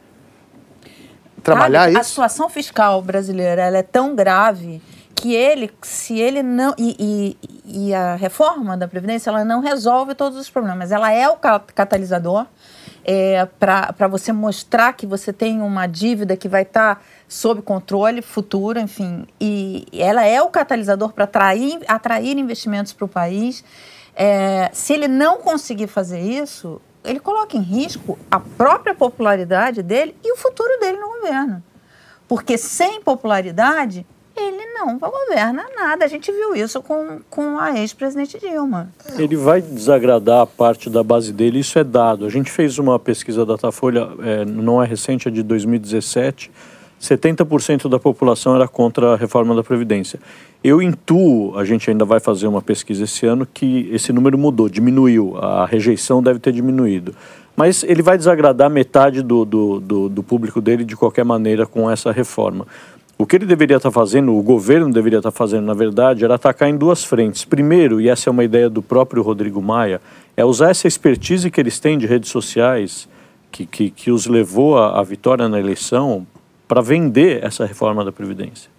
[1.43, 1.99] trabalhar Sabe, isso?
[1.99, 4.81] A situação fiscal brasileira ela é tão grave
[5.13, 6.73] que ele, se ele não.
[6.77, 10.91] E, e, e, a reforma da Previdência, ela não resolve todos os problemas.
[10.91, 12.45] Ela é o catalisador
[13.03, 18.23] é, para você mostrar que você tem uma dívida que vai estar tá sob controle
[18.23, 19.27] futuro, enfim.
[19.39, 23.63] E ela é o catalisador para atrair, atrair investimentos para o país.
[24.15, 30.15] É, se ele não conseguir fazer isso, ele coloca em risco a própria popularidade dele
[30.23, 31.63] e o futuro dele no governo.
[32.27, 36.05] Porque sem popularidade, ele não governa nada.
[36.05, 38.89] A gente viu isso com, com a ex-presidente Dilma.
[39.17, 42.25] Ele vai desagradar a parte da base dele, isso é dado.
[42.25, 46.51] A gente fez uma pesquisa da Datafolha, é, não é recente, é de 2017.
[46.99, 50.19] 70% da população era contra a reforma da Previdência.
[50.63, 54.67] Eu intuo, a gente ainda vai fazer uma pesquisa esse ano, que esse número mudou,
[54.67, 57.15] diminuiu, a rejeição deve ter diminuído.
[57.55, 61.89] Mas ele vai desagradar metade do, do, do, do público dele de qualquer maneira com
[61.89, 62.65] essa reforma.
[63.17, 66.69] O que ele deveria estar fazendo, o governo deveria estar fazendo, na verdade, era atacar
[66.69, 67.43] em duas frentes.
[67.43, 69.99] Primeiro, e essa é uma ideia do próprio Rodrigo Maia,
[70.37, 73.09] é usar essa expertise que eles têm de redes sociais,
[73.51, 76.25] que, que, que os levou à, à vitória na eleição,
[76.69, 78.69] para vender essa reforma da Previdência.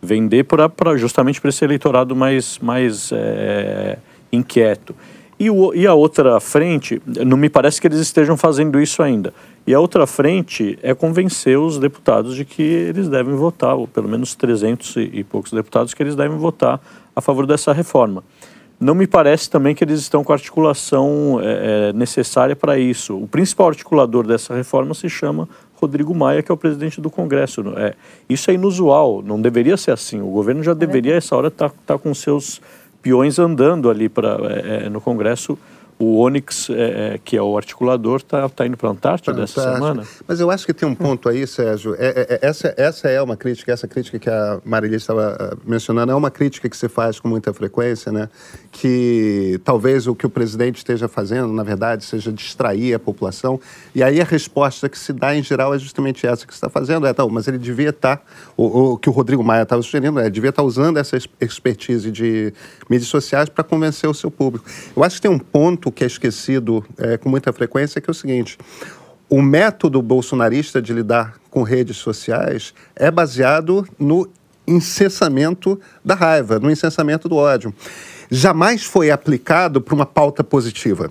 [0.00, 3.98] Vender pra, pra justamente para esse eleitorado mais, mais é,
[4.32, 4.94] inquieto.
[5.38, 9.34] E, o, e a outra frente, não me parece que eles estejam fazendo isso ainda.
[9.66, 14.08] E a outra frente é convencer os deputados de que eles devem votar, ou pelo
[14.08, 16.80] menos 300 e poucos deputados, que eles devem votar
[17.16, 18.22] a favor dessa reforma.
[18.78, 23.14] Não me parece também que eles estão com a articulação é, necessária para isso.
[23.16, 25.48] O principal articulador dessa reforma se chama
[25.80, 27.62] Rodrigo Maia, que é o presidente do Congresso.
[27.76, 27.94] É,
[28.28, 30.20] isso é inusual, não deveria ser assim.
[30.20, 32.60] O governo já deveria, essa hora, estar tá, tá com seus
[33.02, 35.58] peões andando ali pra, é, no Congresso
[36.00, 36.74] o Onyx, é,
[37.14, 39.60] é, que é o articulador, está tá indo para a Antártida Fantástico.
[39.60, 40.02] essa semana.
[40.26, 41.94] Mas eu acho que tem um ponto aí, Sérgio.
[41.98, 45.56] É, é, é, essa, essa é uma crítica, essa crítica que a Marilia estava ah,
[45.62, 48.30] mencionando, é uma crítica que se faz com muita frequência, né?
[48.72, 53.60] Que talvez o que o presidente esteja fazendo, na verdade, seja distrair a população.
[53.94, 56.70] E aí a resposta que se dá, em geral, é justamente essa que você está
[56.70, 57.06] fazendo.
[57.06, 58.22] É, tá, mas ele devia estar, tá,
[58.56, 62.10] o, o, que o Rodrigo Maia estava sugerindo, é, devia estar tá usando essa expertise
[62.10, 62.54] de
[62.88, 64.64] mídias sociais para convencer o seu público.
[64.96, 68.12] Eu acho que tem um ponto que é esquecido é, com muita frequência, que é
[68.12, 68.58] o seguinte:
[69.28, 74.28] o método bolsonarista de lidar com redes sociais é baseado no
[74.66, 77.74] incessamento da raiva, no incessamento do ódio.
[78.30, 81.10] Jamais foi aplicado para uma pauta positiva.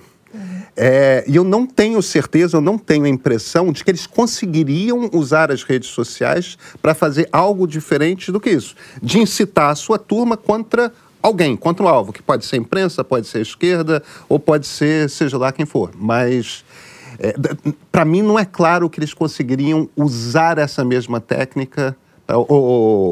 [0.82, 5.10] É, e eu não tenho certeza, eu não tenho a impressão de que eles conseguiriam
[5.12, 10.00] usar as redes sociais para fazer algo diferente do que isso, de incitar a sua
[10.00, 14.68] turma contra alguém contra um alvo, que pode ser imprensa, pode ser esquerda, ou pode
[14.68, 15.92] ser seja lá quem for.
[15.96, 16.64] Mas,
[17.20, 17.34] é,
[17.92, 21.96] para mim, não é claro que eles conseguiriam usar essa mesma técnica,
[22.28, 22.64] ou, ou,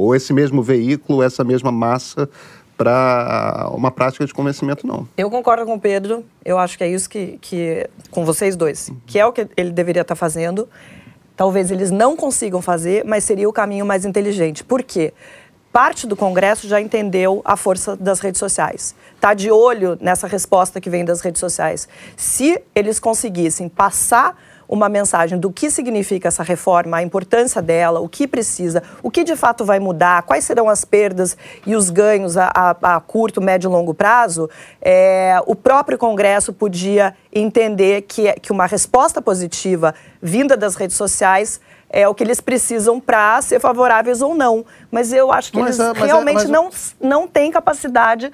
[0.03, 2.29] ou esse mesmo veículo, essa mesma massa,
[2.77, 5.07] para uma prática de convencimento, não.
[5.17, 8.91] Eu concordo com o Pedro, eu acho que é isso que, que com vocês dois,
[9.07, 10.69] que é o que ele deveria estar tá fazendo.
[11.35, 14.63] Talvez eles não consigam fazer, mas seria o caminho mais inteligente.
[14.63, 15.13] Por quê?
[15.77, 18.95] Parte do Congresso já entendeu a força das redes sociais.
[19.13, 21.87] Está de olho nessa resposta que vem das redes sociais.
[22.15, 24.35] Se eles conseguissem passar
[24.67, 29.23] uma mensagem do que significa essa reforma, a importância dela, o que precisa, o que
[29.23, 33.41] de fato vai mudar, quais serão as perdas e os ganhos a, a, a curto,
[33.41, 34.49] médio e longo prazo,
[34.81, 41.61] é, o próprio Congresso podia entender que, que uma resposta positiva vinda das redes sociais
[41.89, 44.65] é o que eles precisam para ser favoráveis ou não.
[44.91, 46.69] Mas eu acho que mas, eles é, realmente é, não,
[47.01, 48.31] não têm capacidade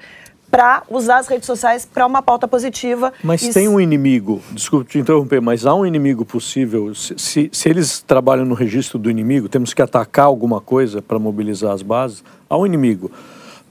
[0.54, 3.12] para usar as redes sociais para uma pauta positiva.
[3.24, 3.52] Mas e...
[3.52, 6.94] tem um inimigo, desculpe te interromper, mas há um inimigo possível.
[6.94, 11.18] Se, se, se eles trabalham no registro do inimigo, temos que atacar alguma coisa para
[11.18, 13.10] mobilizar as bases, há um inimigo.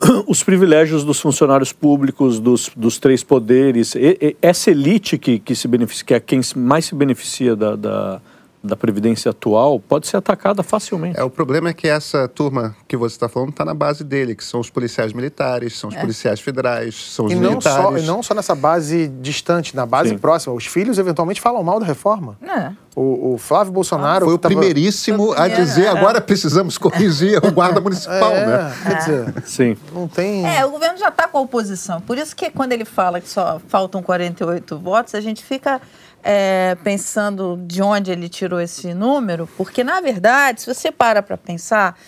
[0.28, 5.56] Os privilégios dos funcionários públicos, dos, dos três poderes, e, e, essa elite que, que
[5.56, 8.22] se beneficia, que é quem mais se beneficia da, da
[8.64, 11.20] da Previdência atual pode ser atacada facilmente.
[11.20, 14.36] É, o problema é que essa turma que você está falando está na base dele,
[14.36, 16.00] que são os policiais militares, são os é.
[16.00, 17.66] policiais federais, são os e militares.
[17.66, 20.18] Não só, e não só nessa base distante, na base Sim.
[20.18, 20.54] próxima.
[20.54, 22.38] Os filhos eventualmente falam mal da reforma.
[22.42, 22.72] É.
[22.96, 24.26] O, o, Flávio Bolsonaro.
[24.26, 24.54] Ah, foi o tava...
[24.54, 25.90] primeiríssimo a dizer é.
[25.90, 28.76] agora precisamos corrigir o guarda municipal, é, né?
[28.84, 29.78] Quer dizer, Sim.
[29.92, 30.46] não tem.
[30.46, 32.00] É, o governo já está com a oposição.
[32.02, 35.82] Por isso que quando ele fala que só faltam 48 votos, a gente fica
[36.24, 41.38] é, pensando de onde ele tirou esse número, porque, na verdade, se você para para
[41.38, 42.00] pensar,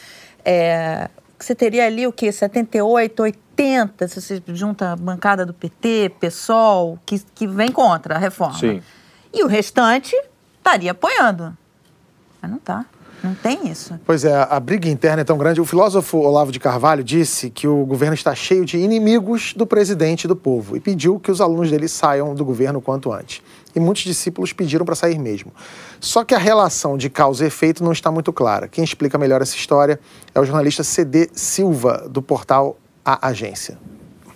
[0.43, 2.31] é, você teria ali o quê?
[2.31, 8.17] 78, 80, se você junta a bancada do PT, PSOL, que, que vem contra a
[8.17, 8.57] reforma.
[8.57, 8.81] Sim.
[9.33, 10.15] E o restante
[10.57, 11.55] estaria apoiando.
[12.41, 12.85] Mas não está.
[13.25, 13.99] Não tem isso.
[14.05, 15.59] Pois é, a briga interna é tão grande.
[15.59, 20.25] O filósofo Olavo de Carvalho disse que o governo está cheio de inimigos do presidente
[20.25, 23.41] e do povo e pediu que os alunos dele saiam do governo quanto antes.
[23.75, 25.51] E muitos discípulos pediram para sair mesmo.
[25.99, 28.67] Só que a relação de causa e efeito não está muito clara.
[28.67, 29.99] Quem explica melhor essa história
[30.33, 33.77] é o jornalista CD Silva, do portal A Agência.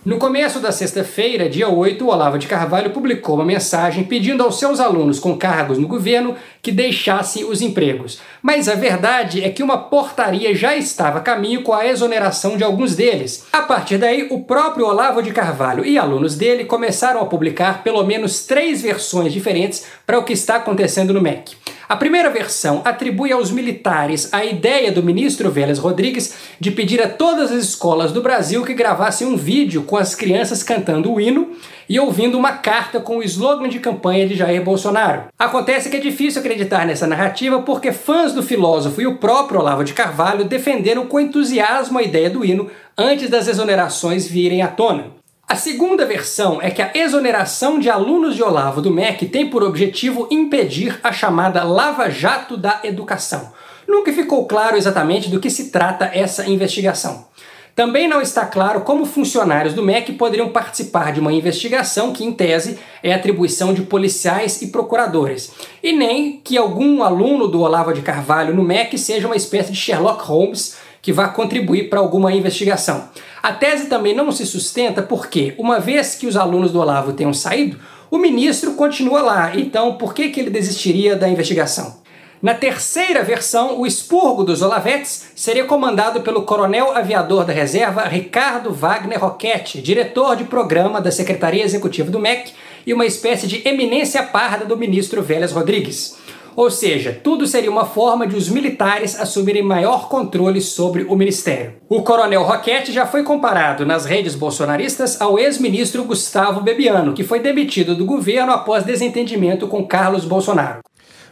[0.02, 4.58] No começo da sexta-feira, dia 8, o Olavo de Carvalho publicou uma mensagem pedindo aos
[4.58, 8.18] seus alunos com cargos no governo que deixassem os empregos.
[8.40, 12.64] Mas a verdade é que uma portaria já estava a caminho com a exoneração de
[12.64, 13.46] alguns deles.
[13.52, 18.02] A partir daí, o próprio Olavo de Carvalho e alunos dele começaram a publicar pelo
[18.02, 21.56] menos três versões diferentes para o que está acontecendo no MEC.
[21.90, 27.08] A primeira versão atribui aos militares a ideia do ministro Vélez Rodrigues de pedir a
[27.08, 31.50] todas as escolas do Brasil que gravassem um vídeo com as crianças cantando o hino
[31.88, 35.24] e ouvindo uma carta com o slogan de campanha de Jair Bolsonaro.
[35.36, 39.82] Acontece que é difícil acreditar nessa narrativa porque fãs do filósofo e o próprio Olavo
[39.82, 45.19] de Carvalho defenderam com entusiasmo a ideia do hino antes das exonerações virem à tona.
[45.50, 49.64] A segunda versão é que a exoneração de alunos de Olavo do MEC tem por
[49.64, 53.50] objetivo impedir a chamada Lava Jato da Educação.
[53.84, 57.26] Nunca ficou claro exatamente do que se trata essa investigação.
[57.74, 62.32] Também não está claro como funcionários do MEC poderiam participar de uma investigação que, em
[62.32, 65.50] tese, é atribuição de policiais e procuradores,
[65.82, 69.78] e nem que algum aluno do Olavo de Carvalho no MEC seja uma espécie de
[69.78, 73.08] Sherlock Holmes que vá contribuir para alguma investigação.
[73.42, 77.32] A tese também não se sustenta porque, uma vez que os alunos do Olavo tenham
[77.32, 77.78] saído,
[78.10, 82.00] o ministro continua lá, então por que, que ele desistiria da investigação?
[82.42, 88.72] Na terceira versão, o expurgo dos Olavetes seria comandado pelo coronel aviador da reserva Ricardo
[88.72, 92.52] Wagner Roquette, diretor de programa da Secretaria Executiva do MEC
[92.86, 96.16] e uma espécie de eminência parda do ministro Vélez Rodrigues.
[96.60, 101.72] Ou seja, tudo seria uma forma de os militares assumirem maior controle sobre o ministério.
[101.88, 107.40] O coronel Roquette já foi comparado nas redes bolsonaristas ao ex-ministro Gustavo Bebiano, que foi
[107.40, 110.80] demitido do governo após desentendimento com Carlos Bolsonaro.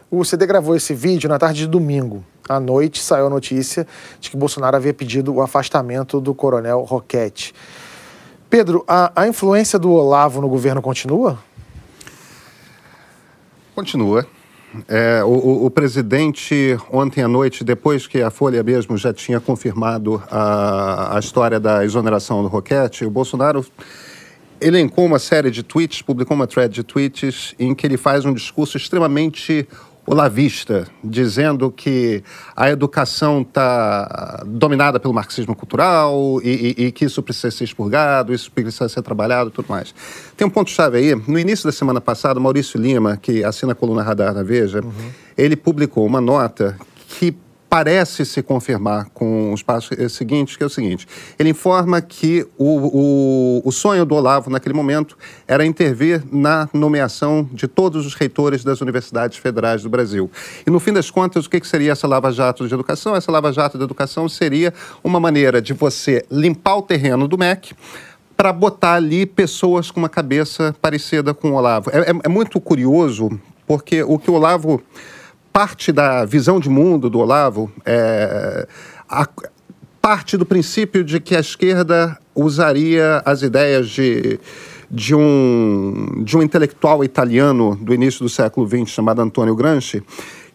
[0.09, 2.25] O CD gravou esse vídeo na tarde de domingo.
[2.49, 3.85] À noite saiu a notícia
[4.19, 7.53] de que Bolsonaro havia pedido o afastamento do coronel Roquette.
[8.49, 11.37] Pedro, a, a influência do Olavo no governo continua?
[13.75, 14.25] Continua.
[14.87, 20.21] É, o, o, presidente, ontem à noite, depois que a Folha mesmo já tinha confirmado
[20.29, 23.65] a, a história da exoneração do Roquete, o Bolsonaro
[24.61, 28.33] elencou uma série de tweets, publicou uma thread de tweets em que ele faz um
[28.33, 29.67] discurso extremamente
[30.09, 32.23] olavista, dizendo que
[32.55, 38.33] a educação está dominada pelo marxismo cultural e, e, e, que isso precisa ser expurgado,
[38.33, 39.93] isso precisa ser trabalhado e tudo mais.
[40.35, 41.15] Tem um ponto-chave aí.
[41.27, 45.11] No início da semana passada, Maurício Lima, que assina a coluna Radar na Veja, uhum.
[45.37, 46.75] ele publicou uma nota
[47.69, 53.59] parece se confirmar com os passos seguintes, que é o seguinte: ele informa que o,
[53.61, 58.63] o, o, sonho do Olavo naquele momento era intervir na nomeação de todos os reitores
[58.63, 60.29] das universidades federais do Brasil.
[60.65, 63.15] E no fim das contas, o que, que seria essa lava-jato de educação?
[63.15, 67.75] Essa lava-jato de educação seria uma maneira de você limpar o terreno do MEC
[68.35, 71.91] para botar ali pessoas com uma cabeça parecida com o Olavo.
[71.91, 73.29] É, é, é muito curioso,
[73.67, 74.81] porque o que o Olavo
[75.59, 78.65] parte da visão de mundo do Olavo é,
[79.09, 79.27] a,
[80.01, 84.39] parte do princípio de que a esquerda usaria as ideias de,
[84.89, 90.01] de, um, de um intelectual italiano do início do século XX chamado Antonio Gramsci,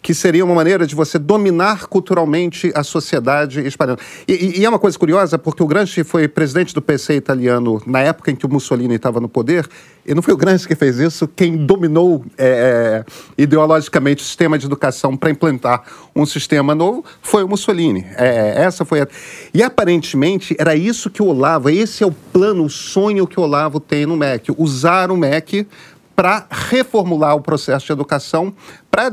[0.05, 3.99] que seria uma maneira de você dominar culturalmente a sociedade espanhola.
[4.29, 8.01] E, e, é uma coisa curiosa, porque o Gramsci foi presidente do PC italiano na
[8.01, 9.67] época em que o Mussolini estava no poder,
[10.05, 14.59] e não foi o Gramsci que fez isso, quem dominou é, é ideologicamente o sistema
[14.59, 15.83] de educação para implantar
[16.15, 18.05] um sistema novo foi o Mussolini.
[18.19, 19.09] É, essa foi a...
[19.55, 23.43] E aparentemente era isso que o Olavo, esse é o plano, o sonho que o
[23.43, 25.67] Olavo tem no MEC, usar o MEC
[26.15, 28.55] para reformular o processo de educação,
[28.91, 29.13] para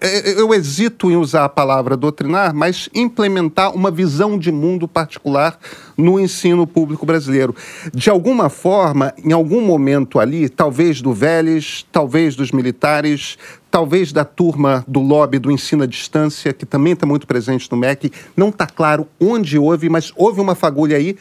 [0.00, 5.58] é, eu hesito em usar a palavra doutrinar, mas implementar uma visão de mundo particular
[5.96, 7.54] no ensino público brasileiro.
[7.94, 13.38] De alguma forma, em algum momento ali, talvez do Vélez, talvez dos militares,
[13.70, 17.76] talvez da turma do lobby do ensino à distância, que também está muito presente no
[17.76, 21.16] MEC, não está claro onde houve, mas houve uma fagulha aí,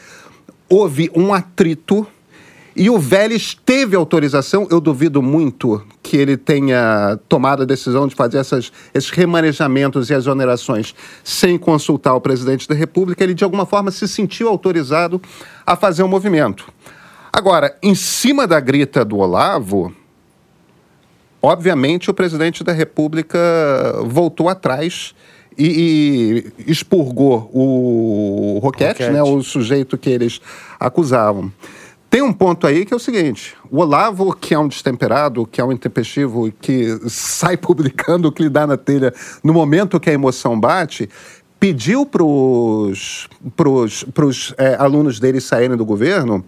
[0.67, 2.07] houve um atrito
[2.79, 8.15] E o Vélez teve autorização, eu duvido muito que ele tenha tomado a decisão de
[8.15, 13.21] fazer essas, esses remanejamentos e exonerações sem consultar o presidente da República.
[13.21, 15.21] Ele, de alguma forma, se sentiu autorizado
[15.67, 16.71] a fazer um movimento.
[17.33, 19.93] Agora, em cima da grita do Olavo,
[21.41, 23.37] obviamente o presidente da República
[24.05, 25.13] voltou atrás
[25.57, 30.39] e, e expurgou o Roquete, Roquete, né, o sujeito que eles
[30.79, 31.51] acusavam.
[32.09, 35.61] Tem um ponto aí que é o seguinte: o Olavo, que é um destemperado, que
[35.61, 40.09] é um intempestivo, que sai publicando o que lhe dá na telha no momento que
[40.09, 41.09] a emoção bate,
[41.59, 43.27] pediu para os
[44.57, 46.43] é, alunos dele saírem do governo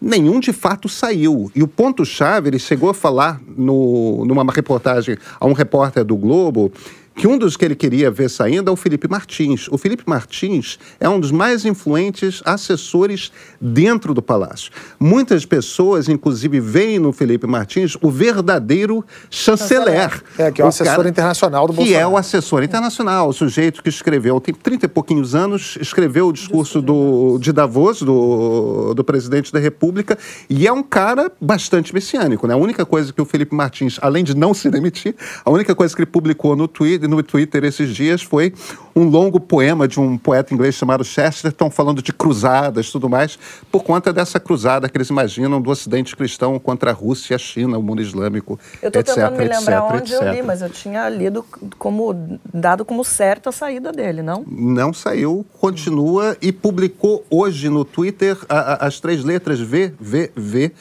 [0.00, 1.50] nenhum de fato saiu.
[1.54, 6.72] E o ponto-chave, ele chegou a falar no, numa reportagem a um repórter do Globo
[7.18, 9.66] que um dos que ele queria ver saindo é o Felipe Martins.
[9.72, 14.70] O Felipe Martins é um dos mais influentes assessores dentro do Palácio.
[15.00, 20.22] Muitas pessoas, inclusive, veem no Felipe Martins o verdadeiro chanceler.
[20.38, 21.98] É, que é o, o assessor cara, internacional do Bolsonaro.
[21.98, 26.28] Que é o assessor internacional, o sujeito que escreveu, tem 30 e pouquinhos anos, escreveu
[26.28, 30.16] o discurso do, de Davos, do, do presidente da República,
[30.48, 32.46] e é um cara bastante messiânico.
[32.46, 32.54] Né?
[32.54, 35.92] A única coisa que o Felipe Martins, além de não se demitir, a única coisa
[35.96, 38.52] que ele publicou no Twitter no Twitter esses dias foi
[38.94, 43.38] um longo poema de um poeta inglês chamado Chesterton, falando de cruzadas e tudo mais,
[43.70, 47.78] por conta dessa cruzada que eles imaginam do Ocidente cristão contra a Rússia, a China,
[47.78, 50.22] o mundo islâmico, eu tô etc, tentando me lembrar onde etc.
[50.26, 51.44] eu li, mas eu tinha lido
[51.78, 54.44] como dado como certo a saída dele, não?
[54.46, 60.32] Não saiu, continua e publicou hoje no Twitter a, a, as três letras V, V,
[60.34, 60.72] V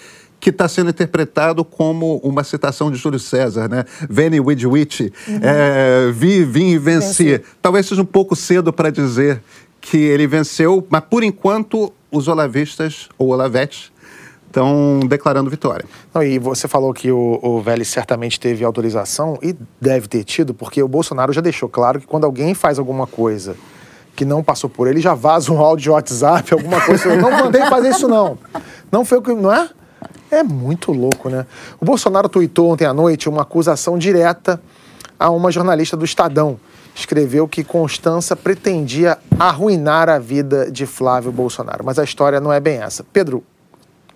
[0.47, 3.83] que está sendo interpretado como uma citação de Júlio César, né?
[4.09, 5.39] Veni vidi vici, uhum.
[5.43, 7.25] é, vi, vim e venci.
[7.25, 7.43] venci.
[7.61, 9.41] Talvez seja um pouco cedo para dizer
[9.81, 13.91] que ele venceu, mas por enquanto os olavistas, ou olavetes,
[14.45, 15.83] estão declarando vitória.
[16.13, 20.53] Não, e você falou que o, o Vélez certamente teve autorização, e deve ter tido,
[20.53, 23.53] porque o Bolsonaro já deixou claro que quando alguém faz alguma coisa
[24.15, 27.09] que não passou por ele, já vaza um áudio de WhatsApp, alguma coisa.
[27.09, 28.37] Eu não mandei fazer isso, não.
[28.89, 29.33] Não foi o que.
[29.33, 29.69] Não é?
[30.29, 31.45] É muito louco, né?
[31.79, 34.61] O Bolsonaro tuitou ontem à noite uma acusação direta
[35.17, 36.59] a uma jornalista do Estadão.
[36.93, 41.85] Escreveu que Constança pretendia arruinar a vida de Flávio Bolsonaro.
[41.85, 43.03] Mas a história não é bem essa.
[43.03, 43.43] Pedro,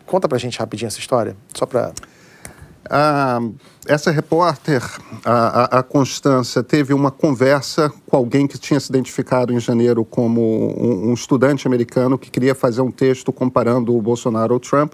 [0.06, 1.92] conta pra gente rapidinho essa história, só pra.
[2.90, 3.40] Ah,
[3.88, 4.84] essa repórter,
[5.24, 10.42] a, a, Constança, teve uma conversa com alguém que tinha se identificado em janeiro como
[10.42, 14.94] um, um estudante americano que queria fazer um texto comparando o Bolsonaro ao Trump.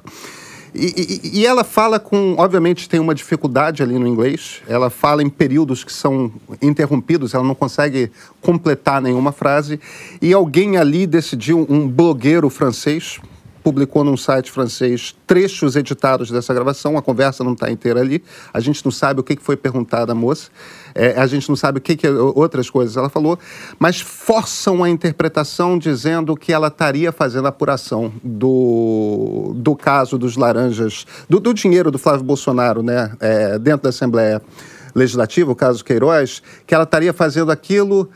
[0.80, 2.36] E, e, e, ela fala com.
[2.38, 4.62] Obviamente, tem uma dificuldade ali no inglês.
[4.68, 8.12] Ela fala em períodos que são interrompidos, ela não consegue
[8.42, 9.80] completar nenhuma frase.
[10.22, 13.20] E alguém ali decidiu, um blogueiro francês,
[13.64, 16.96] publicou num site francês trechos editados dessa gravação.
[16.96, 18.24] A conversa não está inteira ali.
[18.54, 20.52] A gente não sabe o que foi perguntado à moça.
[20.94, 23.38] É, a gente não sabe o que, que outras coisas ela falou,
[23.80, 31.06] mas forçam a interpretação dizendo que ela estaria fazendo apuração do, do caso dos laranjas,
[31.30, 34.42] do, do dinheiro do Flávio Bolsonaro, né, é, dentro da Assembleia
[34.96, 38.10] Legislativa, o caso Queiroz, que ela estaria fazendo aquilo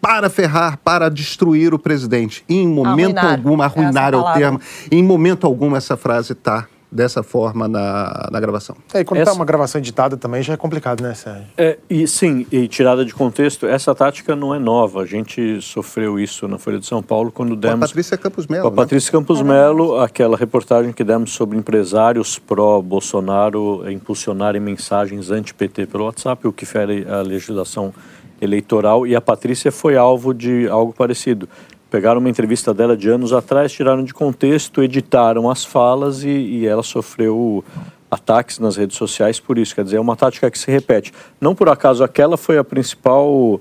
[0.00, 2.44] para ferrar, para destruir o presidente.
[2.48, 4.60] em momento arruinar, algum, arruinar é o termo,
[4.90, 8.76] em momento algum essa frase está dessa forma na, na gravação.
[8.94, 11.44] É, e quando está uma gravação editada também já é complicado, né, Sérgio?
[11.56, 15.02] É, e sim, e tirada de contexto, essa tática não é nova.
[15.02, 17.78] A gente sofreu isso na Folha de São Paulo quando demos...
[17.78, 18.62] Com a Patrícia Campos Melo.
[18.62, 18.76] Com a né?
[18.76, 26.46] Patrícia Campos Melo, aquela reportagem que demos sobre empresários pró-Bolsonaro impulsionarem mensagens anti-PT pelo WhatsApp,
[26.46, 27.92] o que fere a legislação
[28.40, 31.48] eleitoral e a Patrícia foi alvo de algo parecido.
[31.90, 36.66] Pegaram uma entrevista dela de anos atrás, tiraram de contexto, editaram as falas e, e
[36.66, 37.64] ela sofreu
[38.10, 39.74] ataques nas redes sociais por isso.
[39.74, 41.12] Quer dizer, é uma tática que se repete.
[41.40, 43.60] Não por acaso aquela foi a principal uh,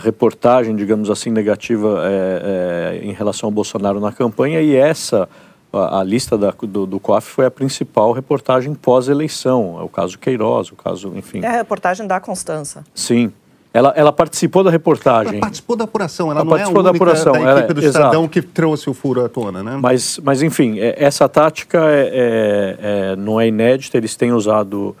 [0.00, 5.28] reportagem, digamos assim, negativa é, é, em relação ao Bolsonaro na campanha e essa
[5.72, 9.78] a, a lista da, do, do COAF foi a principal reportagem pós-eleição.
[9.80, 11.40] É o caso Queiroz, o caso, enfim.
[11.42, 12.84] É a reportagem da Constança.
[12.94, 13.32] Sim.
[13.78, 15.34] Ela, ela participou da reportagem.
[15.34, 16.30] Ela participou da apuração.
[16.30, 17.32] Ela, ela não participou é a única da, apuração.
[17.32, 17.98] da equipe ela, do exato.
[17.98, 19.78] Estadão que trouxe o furo à tona, né?
[19.80, 23.96] Mas, mas enfim, é, essa tática é, é, é, não é inédita.
[23.96, 24.96] Eles têm usado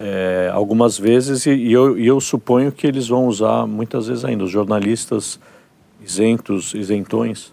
[0.00, 4.24] é, algumas vezes e, e, eu, e eu suponho que eles vão usar muitas vezes
[4.24, 4.44] ainda.
[4.44, 5.38] Os jornalistas
[6.02, 7.52] isentos, isentões,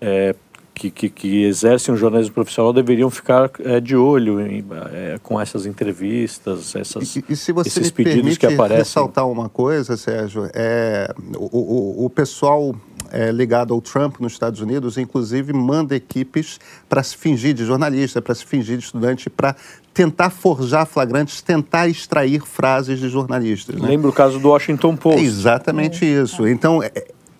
[0.00, 0.34] é,
[0.80, 5.38] que, que, que, exercem o jornalismo profissional deveriam ficar é, de olho em, é, com
[5.38, 8.78] essas entrevistas, essas, e, e se você esses me pedidos que aparecem.
[8.78, 12.74] ressaltar uma coisa, Sérgio, é, o, o, o pessoal
[13.10, 16.58] é, ligado ao Trump nos Estados Unidos, inclusive manda equipes
[16.88, 19.54] para se fingir de jornalista, para se fingir de estudante, para
[19.92, 23.76] tentar forjar flagrantes, tentar extrair frases de jornalistas.
[23.76, 23.88] Né?
[23.88, 25.20] Lembra o caso do Washington Post.
[25.20, 26.46] É exatamente isso.
[26.48, 26.90] Então, é,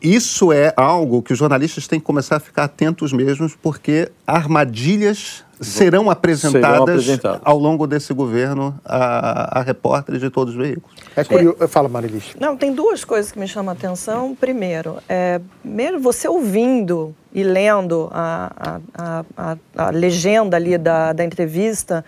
[0.03, 5.45] isso é algo que os jornalistas têm que começar a ficar atentos mesmo, porque armadilhas
[5.61, 10.97] serão apresentadas, serão apresentadas, ao longo desse governo a, a repórteres de todos os veículos.
[11.15, 11.57] É curioso.
[11.61, 11.67] É.
[11.67, 12.35] Fala, Marilis.
[12.39, 14.35] Não, tem duas coisas que me chamam a atenção.
[14.35, 21.25] Primeiro, é, primeiro você ouvindo e lendo a, a, a, a legenda ali da, da
[21.25, 22.05] entrevista,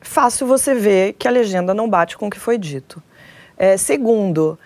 [0.00, 3.02] fácil você ver que a legenda não bate com o que foi dito.
[3.56, 4.58] É, segundo,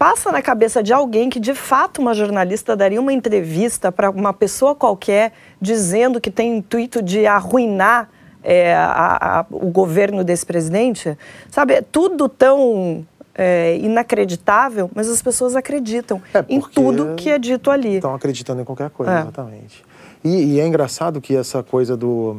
[0.00, 4.32] passa na cabeça de alguém que de fato uma jornalista daria uma entrevista para uma
[4.32, 5.30] pessoa qualquer
[5.60, 8.08] dizendo que tem intuito de arruinar
[8.42, 11.18] é, a, a, o governo desse presidente?
[11.50, 17.38] Sabe, é tudo tão é, inacreditável, mas as pessoas acreditam é em tudo que é
[17.38, 17.96] dito ali.
[17.96, 19.20] Estão acreditando em qualquer coisa, é.
[19.20, 19.84] exatamente.
[20.24, 22.38] E, e, é engraçado que essa coisa do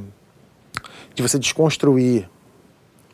[1.14, 2.28] de você desconstruir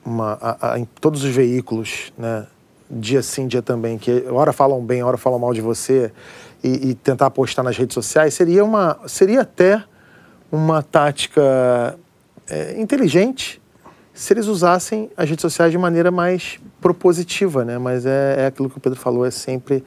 [0.06, 2.48] uma, a, em todos os veículos, né?
[2.90, 6.12] Dia sim, dia também, que hora falam bem, hora falam mal de você,
[6.64, 9.84] e, e, tentar postar nas redes sociais, seria, uma, seria até
[10.52, 11.98] uma tática
[12.50, 13.62] é, inteligente
[14.14, 17.78] se eles usassem as redes sociais de maneira mais propositiva, né?
[17.78, 19.84] Mas é, é aquilo que o Pedro falou, é sempre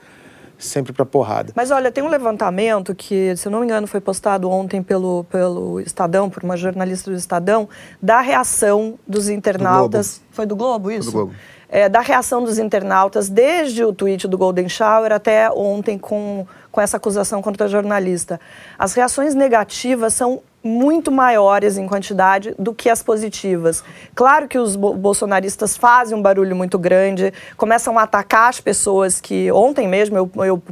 [0.56, 1.52] sempre para porrada.
[1.56, 5.24] Mas olha, tem um levantamento que, se eu não me engano, foi postado ontem pelo,
[5.24, 7.68] pelo Estadão, por uma jornalista do Estadão,
[8.00, 10.18] da reação dos internautas.
[10.18, 11.10] Do foi do Globo isso?
[11.10, 11.34] Foi do Globo
[11.70, 16.80] é, da reação dos internautas, desde o tweet do Golden Shower até ontem com, com
[16.80, 18.40] essa acusação contra a jornalista.
[18.78, 23.82] As reações negativas são muito maiores em quantidade do que as positivas.
[24.14, 29.50] Claro que os bolsonaristas fazem um barulho muito grande, começam a atacar as pessoas que.
[29.52, 30.62] Ontem mesmo eu, eu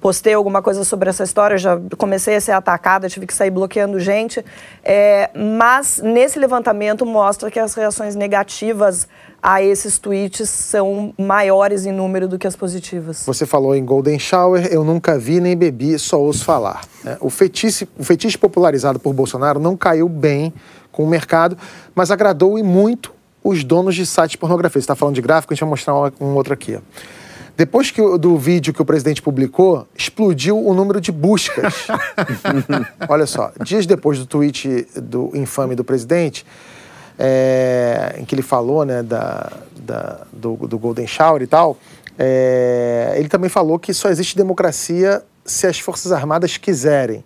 [0.00, 4.00] postei alguma coisa sobre essa história, já comecei a ser atacada, tive que sair bloqueando
[4.00, 4.42] gente.
[4.82, 9.06] É, mas nesse levantamento mostra que as reações negativas
[9.46, 13.24] a esses tweets são maiores em número do que as positivas.
[13.26, 16.80] Você falou em Golden Shower, eu nunca vi nem bebi, só ouço falar.
[17.04, 17.18] Né?
[17.20, 20.50] O, fetiche, o fetiche popularizado por Bolsonaro não caiu bem
[20.90, 21.58] com o mercado,
[21.94, 24.80] mas agradou e muito os donos de sites de pornografia.
[24.80, 26.78] Você está falando de gráfico, a gente vai mostrar um, um outro aqui.
[27.54, 31.86] Depois que, do vídeo que o presidente publicou, explodiu o número de buscas.
[33.06, 36.46] Olha só, dias depois do tweet do infame do presidente,
[37.18, 41.76] é, em que ele falou né, da, da do, do, Golden Shower e tal,
[42.18, 47.18] é, ele também falou que só existe democracia se as Forças Armadas quiserem.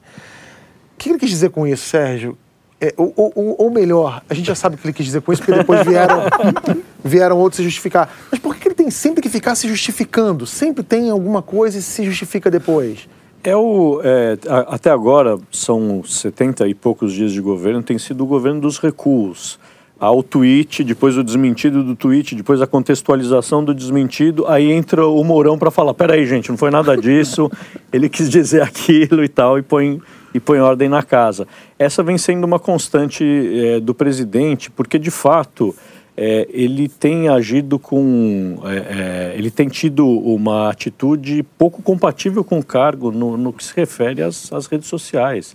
[0.95, 2.37] O que ele quis dizer com isso, Sérgio?
[2.81, 5.33] É, ou, ou, ou, melhor, a gente já sabe o que ele quis dizer com
[5.33, 6.23] isso, porque depois vieram,
[7.03, 8.13] vieram outros se justificar.
[8.31, 10.47] Mas por que ele tem sempre que ficar se justificando?
[10.47, 13.09] Sempre tem alguma coisa e se justifica depois?
[13.43, 14.37] É o, é,
[14.69, 19.59] até agora, são 70 e poucos dias de governo, tem sido o governo dos recuos
[20.01, 25.25] ao tweet, depois o desmentido do tweet, depois a contextualização do desmentido, aí entra o
[25.25, 27.51] Mourão para falar, peraí gente, não foi nada disso,
[27.93, 30.01] ele quis dizer aquilo e tal, e põe,
[30.33, 31.49] e põe ordem na casa.
[31.79, 35.75] Essa vem sendo uma constante é, do presidente, porque de fato
[36.21, 38.59] é, ele tem agido com.
[38.65, 43.63] É, é, ele tem tido uma atitude pouco compatível com o cargo no, no que
[43.63, 45.55] se refere às, às redes sociais.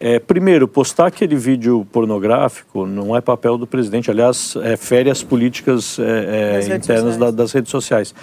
[0.00, 0.14] É.
[0.14, 5.98] É, primeiro, postar aquele vídeo pornográfico não é papel do presidente, aliás, é férias políticas
[6.74, 8.14] internas da, das redes sociais.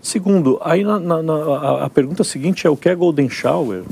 [0.00, 3.82] Segundo, aí na, na, na, a, a pergunta seguinte é o que é Golden Shower?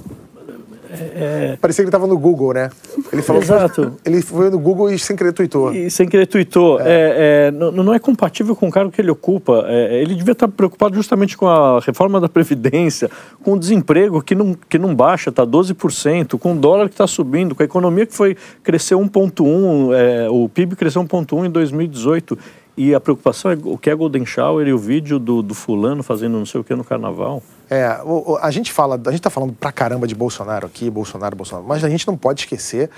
[0.93, 1.57] É, é...
[1.57, 2.71] Parecia que ele estava no Google, né?
[3.13, 3.95] Ele falou Exato.
[4.05, 5.73] Ele foi no Google e sem querer tweetou.
[5.73, 6.81] E sem querer tweetou.
[6.81, 6.85] É.
[6.85, 9.65] É, é não, não, é compatível com o cargo que ele ocupa.
[9.67, 13.11] É, ele devia estar preocupado justamente com a reforma da Previdência,
[13.43, 17.07] com o desemprego que não, que não baixa, está 12%, com o dólar que está
[17.07, 22.39] subindo, com a economia que foi crescer 1,1%, o PIB cresceu 1,1% em 2018.
[22.75, 26.03] E a preocupação é o que é Golden Shower e o vídeo do, do fulano
[26.03, 27.43] fazendo não sei o que no carnaval.
[27.73, 27.99] É,
[28.43, 31.83] a gente fala, a gente tá falando pra caramba de Bolsonaro aqui, Bolsonaro, Bolsonaro, mas
[31.83, 32.91] a gente não pode esquecer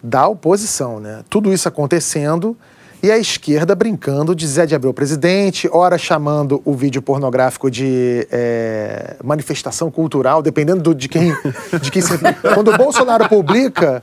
[0.00, 1.24] da oposição, né?
[1.28, 2.56] Tudo isso acontecendo
[3.02, 8.24] e a esquerda brincando de Zé de Abreu presidente, ora chamando o vídeo pornográfico de
[8.30, 11.34] é, manifestação cultural, dependendo do, de quem.
[11.82, 12.16] De quem se...
[12.54, 14.00] Quando o Bolsonaro publica,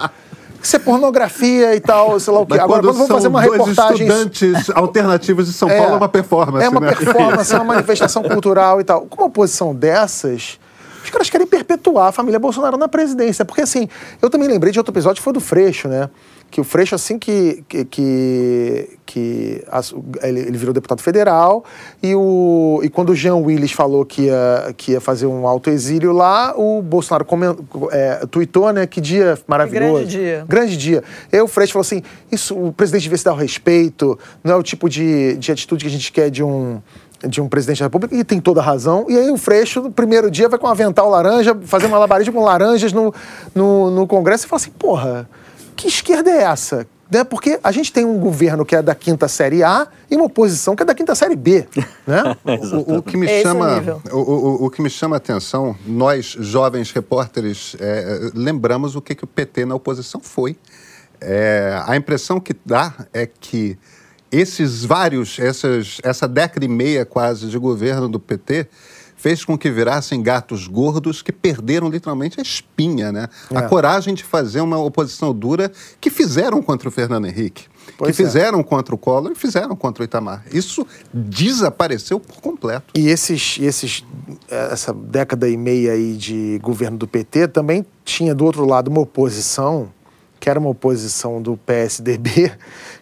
[0.66, 2.60] isso é pornografia e tal, sei lá o quê.
[2.60, 4.08] Agora, quando vamos fazer uma reportagem.
[4.08, 6.66] estudantes alternativos de São Paulo, é, uma performance.
[6.66, 6.96] É uma né?
[6.96, 9.02] performance, é uma manifestação cultural e tal.
[9.02, 10.60] Com uma posição dessas,
[11.04, 13.46] Os caras querem perpetuar a família Bolsonaro na presidência.
[13.46, 13.88] Porque, assim,
[14.22, 16.10] eu também lembrei de outro episódio que foi do Freixo, né?
[16.50, 19.66] Que o Freixo, assim que, que, que, que
[20.22, 21.66] ele, ele, virou deputado federal,
[22.02, 26.14] e, o, e quando o Jean Willis falou que ia, que ia fazer um autoexílio
[26.14, 27.58] lá, o Bolsonaro coment,
[27.92, 29.94] é, tweetou, né, que dia maravilhoso.
[29.94, 30.46] Grande dia.
[30.48, 31.04] Grande dia.
[31.32, 34.54] E aí o Freixo falou assim, isso, o presidente devia se dar o respeito, não
[34.54, 36.82] é o tipo de, de atitude que a gente quer de um
[37.28, 39.06] de um presidente da República, e tem toda a razão.
[39.10, 42.34] E aí o Freixo, no primeiro dia, vai com um avental laranja, fazer uma labarismo
[42.34, 43.12] com laranjas no,
[43.56, 45.28] no, no Congresso e fala assim, porra
[45.86, 46.88] que esquerda é essa?
[47.12, 47.24] Né?
[47.24, 50.76] Porque a gente tem um governo que é da quinta série A e uma oposição
[50.76, 51.68] que é da quinta série B.
[52.08, 52.36] Né?
[52.46, 56.92] o, o, que me chama, o, o, o, que me chama a atenção, nós, jovens
[56.92, 60.56] repórteres, é, lembramos o que, que o PT na oposição foi.
[61.20, 63.78] É, a impressão que dá é que
[64.32, 68.68] esses vários, essas, essa década e meia quase de governo do PT
[69.16, 73.28] fez com que virassem gatos gordos que perderam literalmente a espinha, né?
[73.52, 73.58] É.
[73.58, 77.66] A coragem de fazer uma oposição dura que fizeram contra o Fernando Henrique.
[77.98, 78.26] Pois que é.
[78.26, 80.44] fizeram contra o Collor e fizeram contra o Itamar.
[80.52, 82.94] Isso desapareceu por completo.
[82.96, 84.04] E esses, esses,
[84.50, 89.02] essa década e meia aí de governo do PT também tinha do outro lado uma
[89.02, 89.92] oposição
[90.46, 92.52] que era uma oposição do PSDB,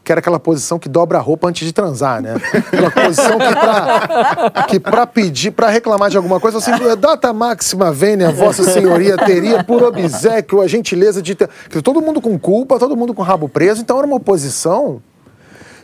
[0.02, 2.36] que era aquela posição que dobra a roupa antes de transar, né?
[2.54, 7.92] Aquela posição que pra, que pra pedir, pra reclamar de alguma coisa, assim, data máxima
[7.92, 11.50] vênia, vossa senhoria teria por obsequio a gentileza de ter...
[11.84, 15.02] Todo mundo com culpa, todo mundo com rabo preso, então era uma oposição...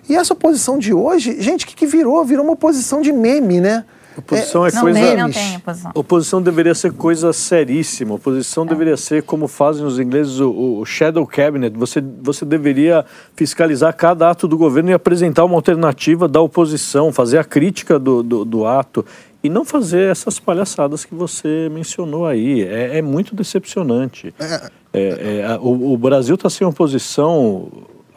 [0.08, 2.24] E essa oposição de hoje, gente, o que, que virou?
[2.24, 3.84] Virou uma oposição de meme, né?
[4.20, 5.00] Oposição é, é coisa.
[5.00, 5.92] Não, não tem oposição.
[5.96, 8.16] Oposição deveria ser coisa seríssima.
[8.16, 8.68] Oposição é.
[8.68, 11.76] deveria ser como fazem os ingleses o, o, shadow cabinet.
[11.78, 13.06] Você, você deveria
[13.36, 18.22] fiscalizar cada ato do governo e apresentar uma alternativa da oposição, fazer a crítica do,
[18.22, 19.06] do, do ato
[19.44, 22.64] e não fazer essas palhaçadas que você mencionou aí.
[22.64, 24.34] É, é muito decepcionante.
[24.40, 27.70] É, é, é o, o Brasil está sem oposição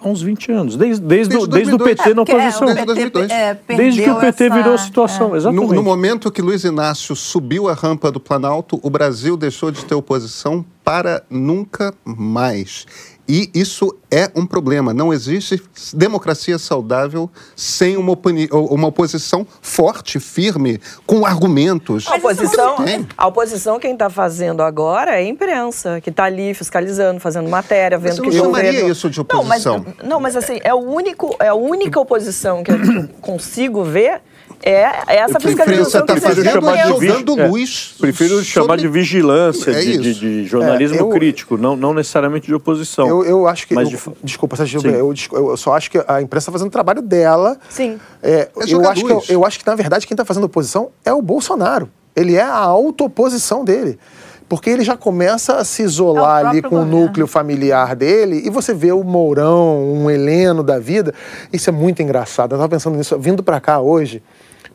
[0.02, 2.68] há uns 20 anos, desde, desde, desde, desde o PT na oposição.
[2.68, 3.30] É, desde 2002.
[3.30, 4.54] É, desde que o PT essa...
[4.54, 5.38] virou situação, é.
[5.38, 5.68] exatamente.
[5.68, 9.84] No, no, momento que Luiz Inácio subiu a rampa do Planalto, o Brasil deixou de
[9.84, 12.86] ter oposição para nunca mais.
[13.28, 14.92] E isso é um problema.
[14.92, 15.62] Não existe
[15.94, 18.18] democracia saudável sem uma,
[18.50, 22.06] uma oposição forte, firme, com argumentos.
[22.08, 22.76] A oposição,
[23.16, 27.96] a oposição quem está fazendo agora é a imprensa, que está ali fiscalizando, fazendo matéria,
[27.96, 28.90] vendo Você que não chamaria governo...
[28.90, 29.78] isso de oposição.
[29.78, 33.84] Não, mas, não, mas assim, é, o único, é a única oposição que eu consigo
[33.84, 34.20] ver
[34.70, 37.94] é essa fiscalização tá que prefiro chamar de jogando é, luz.
[37.98, 38.44] Prefiro sobre...
[38.44, 42.54] chamar de vigilância, é de, de, de, jornalismo é, eu, crítico, não, não necessariamente de
[42.54, 43.08] oposição.
[43.08, 43.74] Eu, eu acho que.
[43.74, 44.16] Mas eu, de...
[44.22, 47.58] Desculpa, Sérgio, eu, eu só acho que a imprensa está fazendo o trabalho dela.
[47.68, 47.98] Sim.
[48.22, 51.12] É, é eu, acho que, eu acho que, na verdade, quem está fazendo oposição é
[51.12, 51.90] o Bolsonaro.
[52.14, 53.98] Ele é a auto-oposição dele
[54.52, 56.98] porque ele já começa a se isolar é ali com governo.
[56.98, 61.14] o núcleo familiar dele e você vê o Mourão, um Heleno da vida.
[61.50, 62.52] Isso é muito engraçado.
[62.52, 64.22] Eu estava pensando nisso, vindo para cá hoje,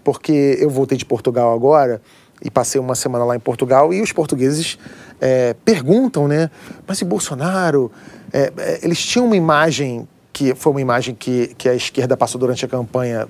[0.07, 2.01] porque eu voltei de Portugal agora
[2.41, 4.79] e passei uma semana lá em Portugal e os portugueses
[5.19, 6.49] é, perguntam, né?
[6.87, 7.91] Mas e Bolsonaro?
[8.31, 12.39] É, é, eles tinham uma imagem que foi uma imagem que, que a esquerda passou
[12.39, 13.27] durante a campanha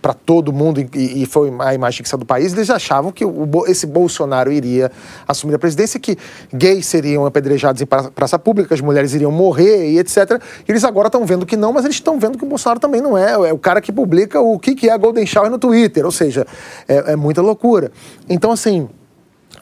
[0.00, 3.24] para todo mundo e, e, foi a imagem que saiu do país, eles achavam que
[3.24, 4.90] o, esse Bolsonaro iria
[5.26, 6.16] assumir a presidência, que
[6.52, 10.40] gays seriam apedrejados em praça pública, as mulheres iriam morrer e etc.
[10.66, 13.18] Eles agora estão vendo que não, mas eles estão vendo que o Bolsonaro também não
[13.18, 13.32] é.
[13.32, 16.12] É o cara que publica o que, que é a Golden Shower no Twitter, ou
[16.12, 16.46] seja,
[16.86, 17.90] é, é muita loucura.
[18.28, 18.88] Então, assim,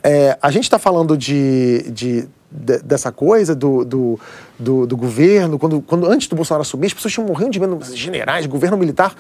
[0.03, 4.21] é, a gente está falando de, de, dessa coisa do, do,
[4.59, 7.79] do, do, governo, quando, quando antes do Bolsonaro assumir, as pessoas tinham morrendo de medo,
[7.95, 9.15] generais, governo militar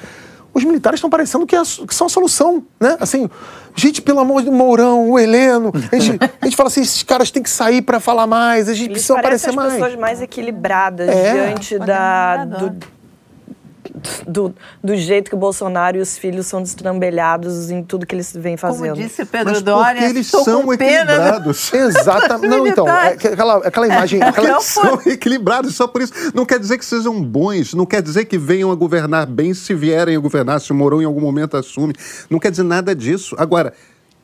[0.57, 2.97] os militares estão parecendo que, é, que, são a solução, né?
[2.99, 3.29] Assim,
[3.75, 7.31] gente, pelo amor de Mourão, o Heleno, a gente, a gente fala assim, esses caras
[7.31, 9.69] têm que sair para falar mais, a gente Eles precisa aparecer mais.
[9.69, 11.33] as pessoas mais equilibradas é.
[11.35, 12.75] diante da, do,
[14.27, 18.35] do, do jeito que o Bolsonaro e os filhos são destrambelhados em tudo que eles
[18.37, 18.95] vêm fazendo.
[18.95, 21.73] Como disse Pedro Mas Dória, eles são equilibrados.
[21.73, 22.51] Exatamente.
[22.57, 24.23] Não, então, é aquela, aquela imagem...
[24.27, 24.51] Aquela...
[24.51, 26.13] Eles são equilibrados, só por isso.
[26.35, 29.75] Não quer dizer que sejam bons, não quer dizer que venham a governar bem se
[29.75, 31.95] vierem a governar, se o Mourão em algum momento assume.
[32.29, 33.35] Não quer dizer nada disso.
[33.39, 33.73] Agora,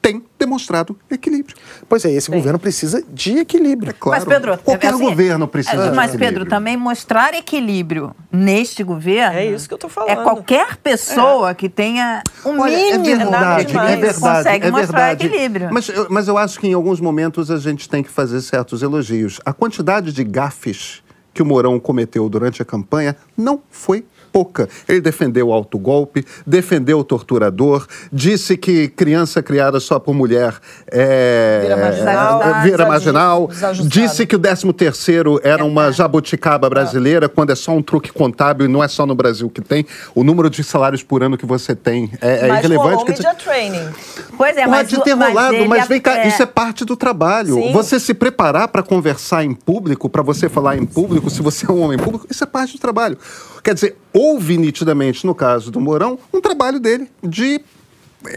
[0.03, 1.57] tem demonstrado equilíbrio.
[1.89, 2.33] Pois é, esse Sim.
[2.33, 3.91] governo precisa de equilíbrio.
[3.91, 4.21] É claro.
[4.27, 9.39] Mas, Pedro, qualquer assim, governo precisa é, de Mas, Pedro, também mostrar equilíbrio neste governo.
[9.39, 10.11] É isso que eu estou falando.
[10.11, 11.55] É qualquer pessoa é.
[11.55, 15.27] que tenha um Olha, é mínimo é verdade, é verdade, consegue é mostrar verdade.
[15.27, 15.69] equilíbrio.
[15.73, 18.83] Mas eu, mas eu acho que em alguns momentos a gente tem que fazer certos
[18.83, 19.41] elogios.
[19.45, 21.01] A quantidade de gafes
[21.33, 24.69] que o Mourão cometeu durante a campanha não foi pouca.
[24.89, 30.55] Ele defendeu o autogolpe, defendeu o torturador, disse que criança criada só por mulher
[30.91, 33.51] é, vira marginal, é, vira marginal
[33.85, 38.67] disse que o 13 terceiro era uma jabuticaba brasileira, quando é só um truque contábil
[38.67, 39.87] e não é só no Brasil que tem.
[40.15, 43.05] O número de salários por ano que você tem é, é irrelevante.
[43.07, 43.89] Mas media training.
[44.37, 46.29] Pois é, Pode mas, ter rolado, mas, mas vem cá, é...
[46.29, 47.55] isso é parte do trabalho.
[47.55, 47.73] Sim.
[47.73, 51.73] Você se preparar para conversar em público, para você falar em público, se você é
[51.73, 53.19] um homem público, isso é parte do trabalho.
[53.63, 57.61] Quer dizer, houve nitidamente, no caso do Mourão, um trabalho dele de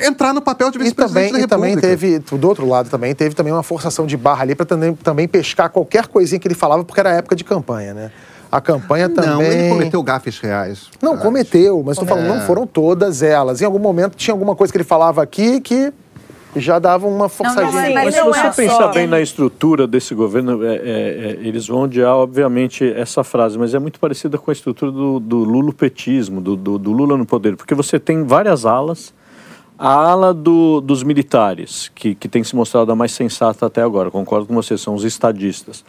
[0.02, 1.46] entrar no papel de vice-presidente da República.
[1.46, 4.66] E também teve, do outro lado também, teve também uma forçação de barra ali para
[4.66, 8.12] também, também pescar qualquer coisinha que ele falava, porque era época de campanha, né?
[8.52, 9.30] A campanha também.
[9.30, 10.90] Não, ele cometeu gafes reais.
[11.02, 12.38] Não, cometeu, mas estou falando, é.
[12.38, 13.62] não foram todas elas.
[13.62, 15.92] Em algum momento tinha alguma coisa que ele falava aqui que
[16.56, 17.82] já dava uma forçadinha.
[17.82, 18.92] Não, não, mas, mas se você é pensar só...
[18.92, 23.74] bem na estrutura desse governo, é, é, é, eles vão odiar, obviamente, essa frase, mas
[23.74, 27.56] é muito parecida com a estrutura do, do lulopetismo, do, do, do Lula no poder,
[27.56, 29.14] porque você tem várias alas.
[29.78, 34.10] A ala do, dos militares, que, que tem se mostrado a mais sensata até agora,
[34.10, 35.84] concordo com você, são os estadistas.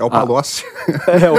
[0.00, 0.10] É o ah.
[0.10, 0.64] Palocci.
[1.06, 1.36] É, o,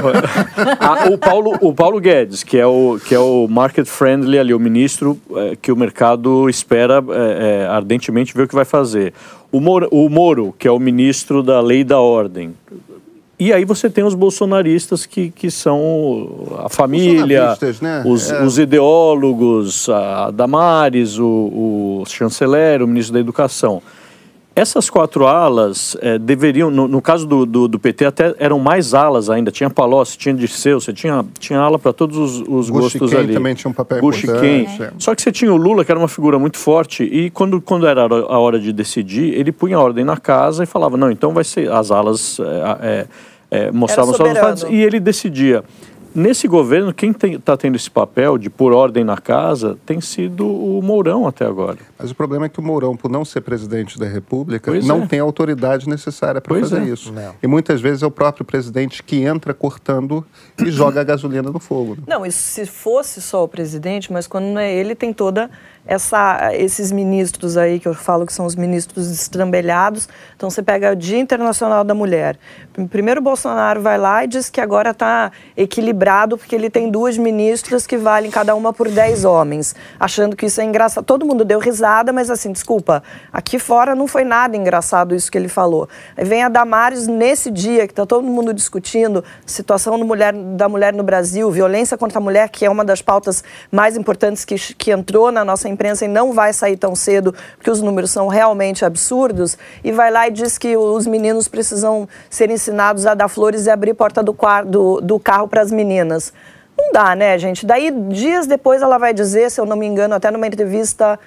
[0.80, 4.54] a, o, Paulo, o Paulo Guedes, que é o, que é o market friendly ali,
[4.54, 9.14] o ministro é, que o mercado espera é, é, ardentemente ver o que vai fazer.
[9.52, 12.54] O Moro, o Moro, que é o ministro da lei e da ordem.
[13.40, 18.04] E aí você tem os bolsonaristas que, que são a família, né?
[18.06, 18.44] os, é.
[18.44, 23.82] os ideólogos, a Damares, o, o chanceler, o ministro da Educação.
[24.62, 28.94] Essas quatro alas é, deveriam, no, no caso do, do, do, PT, até eram mais
[28.94, 29.50] alas ainda.
[29.50, 33.34] Tinha Palocci, tinha Dirceu, você tinha, tinha ala para todos os, os gostos ali.
[33.34, 34.84] também tinha um papel importante.
[34.84, 34.92] É.
[35.00, 37.88] Só que você tinha o Lula, que era uma figura muito forte, e quando, quando
[37.88, 41.44] era a hora de decidir, ele punha ordem na casa e falava, não, então vai
[41.44, 42.40] ser as alas...
[42.82, 43.08] É,
[43.54, 45.62] é, mostravam só os e ele decidia.
[46.14, 50.82] Nesse governo, quem está tendo esse papel de pôr ordem na casa tem sido o
[50.82, 51.78] Mourão até agora.
[51.98, 55.04] Mas o problema é que o Mourão, por não ser presidente da República, pois não
[55.04, 55.08] é.
[55.08, 56.86] tem a autoridade necessária para fazer é.
[56.86, 57.14] isso.
[57.14, 57.34] Não.
[57.42, 60.26] E muitas vezes é o próprio presidente que entra cortando
[60.60, 61.98] e joga a gasolina no fogo.
[62.06, 65.50] Não, isso se fosse só o presidente, mas quando não é ele, tem toda
[65.86, 70.08] essa, esses ministros aí, que eu falo que são os ministros estrambelhados.
[70.36, 72.38] Então, você pega o Dia Internacional da Mulher.
[72.90, 77.86] Primeiro, Bolsonaro vai lá e diz que agora está equilibrado porque ele tem duas ministras
[77.86, 81.04] que valem cada uma por dez homens, achando que isso é engraçado.
[81.04, 85.38] Todo mundo deu risada, mas assim, desculpa, aqui fora não foi nada engraçado isso que
[85.38, 85.90] ele falou.
[86.16, 90.70] Aí vem a Damares nesse dia que está todo mundo discutindo situação do mulher, da
[90.70, 94.56] mulher no Brasil, violência contra a mulher, que é uma das pautas mais importantes que,
[94.76, 98.28] que entrou na nossa imprensa e não vai sair tão cedo, porque os números são
[98.28, 103.28] realmente absurdos, e vai lá e diz que os meninos precisam ser ensinados a dar
[103.28, 106.34] flores e abrir porta do, do, do carro para as meninas.
[106.78, 107.66] Não dá, né, gente?
[107.66, 111.20] Daí, dias depois, ela vai dizer, se eu não me engano, até numa entrevista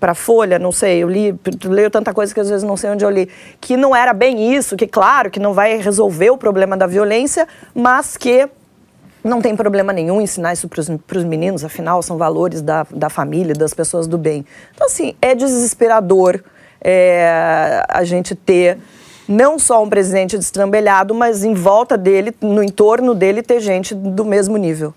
[0.00, 1.34] para Folha, não sei, eu li,
[1.64, 3.28] leio tanta coisa que às vezes não sei onde eu li,
[3.60, 7.48] que não era bem isso, que claro que não vai resolver o problema da violência,
[7.74, 8.48] mas que
[9.28, 13.54] não tem problema nenhum ensinar isso para os meninos, afinal, são valores da, da família,
[13.54, 14.44] das pessoas do bem.
[14.74, 16.40] Então, assim, é desesperador
[16.80, 18.78] é, a gente ter
[19.28, 24.24] não só um presidente destrambelhado, mas em volta dele, no entorno dele, ter gente do
[24.24, 24.94] mesmo nível.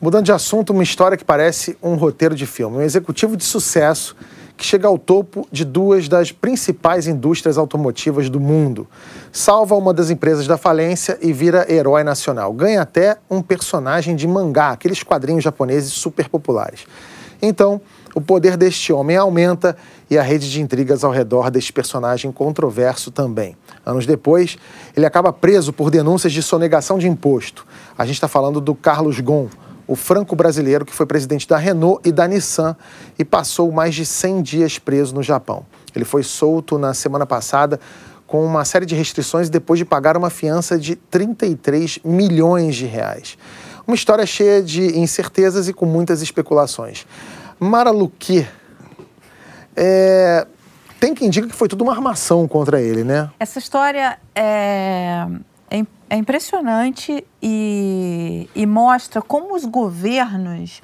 [0.00, 2.76] Mudando de assunto, uma história que parece um roteiro de filme.
[2.76, 4.14] Um executivo de sucesso
[4.56, 8.86] que chega ao topo de duas das principais indústrias automotivas do mundo.
[9.30, 12.52] Salva uma das empresas da falência e vira herói nacional.
[12.52, 16.86] Ganha até um personagem de mangá, aqueles quadrinhos japoneses super populares.
[17.42, 17.80] Então,
[18.14, 19.76] o poder deste homem aumenta
[20.08, 23.54] e a rede de intrigas ao redor deste personagem controverso também.
[23.84, 24.56] Anos depois,
[24.96, 27.66] ele acaba preso por denúncias de sonegação de imposto.
[27.98, 29.48] A gente está falando do Carlos Gon
[29.86, 32.76] o franco-brasileiro que foi presidente da Renault e da Nissan
[33.18, 35.64] e passou mais de 100 dias preso no Japão.
[35.94, 37.80] Ele foi solto na semana passada
[38.26, 43.38] com uma série de restrições depois de pagar uma fiança de 33 milhões de reais.
[43.86, 47.06] Uma história cheia de incertezas e com muitas especulações.
[47.58, 48.46] Mara Luque,
[49.76, 50.46] é,
[50.98, 53.30] tem quem diga que foi tudo uma armação contra ele, né?
[53.38, 55.26] Essa história é,
[56.08, 60.82] é impressionante e, e mostra como os governos.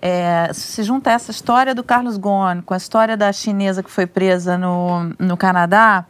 [0.00, 4.04] É, se junta essa história do Carlos Ghosn com a história da chinesa que foi
[4.04, 6.04] presa no, no Canadá,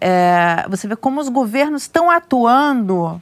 [0.00, 3.20] é, você vê como os governos estão atuando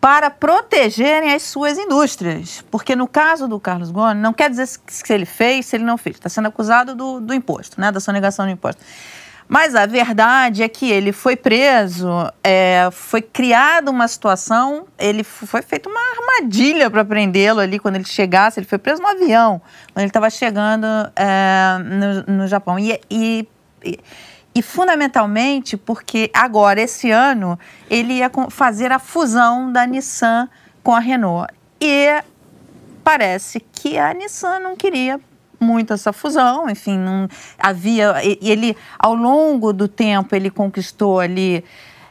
[0.00, 2.64] para protegerem as suas indústrias.
[2.70, 5.96] Porque no caso do Carlos Ghosn, não quer dizer se ele fez, se ele não
[5.96, 6.16] fez.
[6.16, 8.82] Está sendo acusado do, do imposto, né, da sonegação do imposto.
[9.48, 12.08] Mas a verdade é que ele foi preso,
[12.42, 18.04] é, foi criada uma situação, ele foi feita uma armadilha para prendê-lo ali quando ele
[18.04, 18.58] chegasse.
[18.58, 19.60] Ele foi preso no avião,
[19.92, 20.86] quando ele estava chegando
[21.16, 21.78] é,
[22.26, 22.78] no, no, Japão.
[22.78, 23.48] E, e,
[23.84, 23.98] e,
[24.54, 27.58] e, fundamentalmente porque agora, esse ano,
[27.90, 30.48] ele ia fazer a fusão da Nissan
[30.82, 31.52] com a Renault.
[31.80, 32.22] E
[33.04, 35.20] parece que a Nissan não queria
[35.62, 41.64] muito essa fusão, enfim, não havia ele ao longo do tempo ele conquistou ali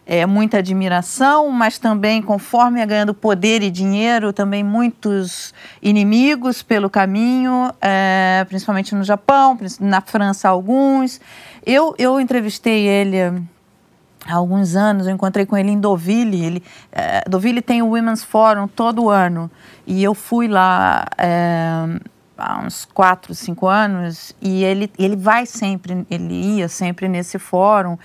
[0.06, 6.90] é, muita admiração, mas também conforme ia ganhando poder e dinheiro, também muitos inimigos pelo
[6.90, 11.22] caminho, é, principalmente no Japão, na França alguns.
[11.66, 13.18] Eu, eu entrevistei ele
[14.28, 16.44] há alguns anos, eu encontrei com ele em Deauville.
[16.44, 19.50] Ele, é, Deauville tem o Women's Forum todo ano
[19.86, 22.00] e eu fui lá é,
[22.38, 27.98] há uns quatro, cinco anos, e ele, ele vai sempre, ele ia sempre nesse fórum,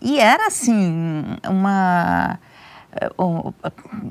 [0.00, 2.38] e era assim, uma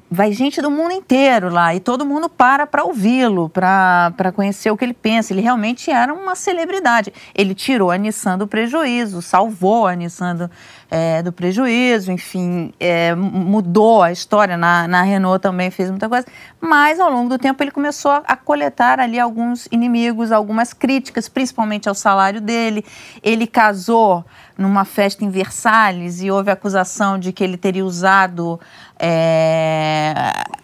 [0.09, 4.78] vai gente do mundo inteiro lá e todo mundo para para ouvi-lo, para conhecer o
[4.78, 5.34] que ele pensa.
[5.34, 7.11] Ele realmente era uma celebridade.
[7.34, 10.51] Ele tirou a Nissan do prejuízo, salvou a Nissan do,
[10.89, 14.55] é, do prejuízo, enfim, é, mudou a história.
[14.55, 16.25] Na, na Renault também fez muita coisa.
[16.59, 21.27] Mas ao longo do tempo ele começou a, a coletar ali alguns inimigos, algumas críticas,
[21.27, 22.85] principalmente ao salário dele.
[23.21, 24.25] Ele casou
[24.57, 28.59] numa festa em Versalhes e houve acusação de que ele teria usado
[28.97, 30.13] é,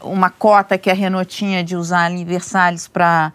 [0.01, 3.33] uma cota que a Renault tinha de usar ali em Versalhes para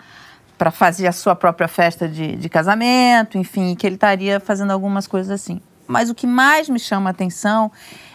[0.57, 5.07] para fazer a sua própria festa de, de casamento, enfim, que ele estaria fazendo algumas
[5.07, 5.61] coisas assim.
[5.89, 7.73] Mas o que mais me chama a atenção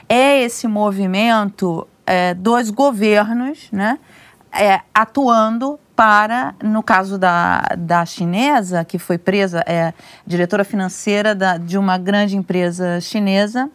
[0.07, 3.97] é esse movimento é, dos governos, né,
[4.51, 9.93] é, atuando para, no caso da, da chinesa, que foi presa, é
[10.25, 13.69] diretora financeira da, de uma grande empresa chinesa.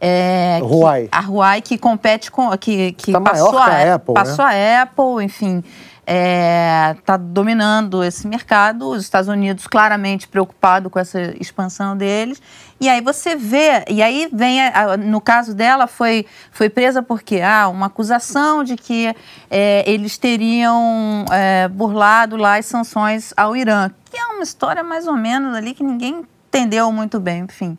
[0.00, 1.08] É, Huawei.
[1.08, 2.56] Que, a Huawei que compete com.
[2.58, 4.76] que, que tá passou, a, a, Apple, passou né?
[4.76, 5.64] a Apple, enfim
[6.06, 12.40] está é, tá dominando esse mercado, os Estados Unidos claramente preocupado com essa expansão deles.
[12.80, 17.40] E aí você vê, e aí vem, a, no caso dela, foi, foi presa porque
[17.40, 19.12] ah, uma acusação de que
[19.50, 25.08] é, eles teriam é, burlado lá as sanções ao Irã, que é uma história mais
[25.08, 27.76] ou menos ali que ninguém entendeu muito bem, enfim.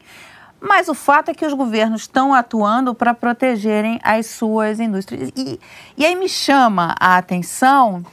[0.60, 5.30] Mas o fato é que os governos estão atuando para protegerem as suas indústrias.
[5.38, 5.60] E,
[5.96, 8.04] e aí me chama a atenção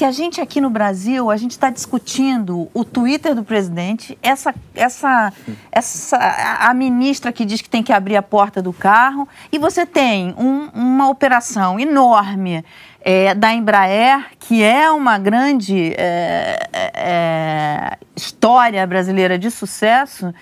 [0.00, 4.54] que a gente aqui no Brasil, a gente está discutindo o Twitter do presidente, essa,
[4.74, 5.30] essa,
[5.70, 6.16] essa,
[6.58, 10.34] a ministra que diz que tem que abrir a porta do carro, e você tem
[10.38, 12.64] um, uma operação enorme
[13.02, 20.32] é, da Embraer, que é uma grande é, é, é história brasileira de sucesso,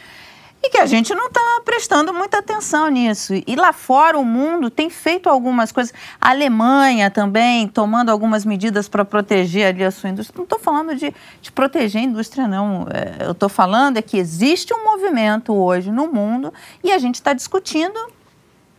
[0.69, 3.33] e que a gente não está prestando muita atenção nisso.
[3.47, 5.95] E lá fora, o mundo tem feito algumas coisas.
[6.21, 10.37] A Alemanha também tomando algumas medidas para proteger ali a sua indústria.
[10.37, 12.87] Não estou falando de, de, proteger a indústria, não.
[12.91, 16.53] É, eu estou falando é que existe um movimento hoje no mundo
[16.85, 17.99] e a gente está discutindo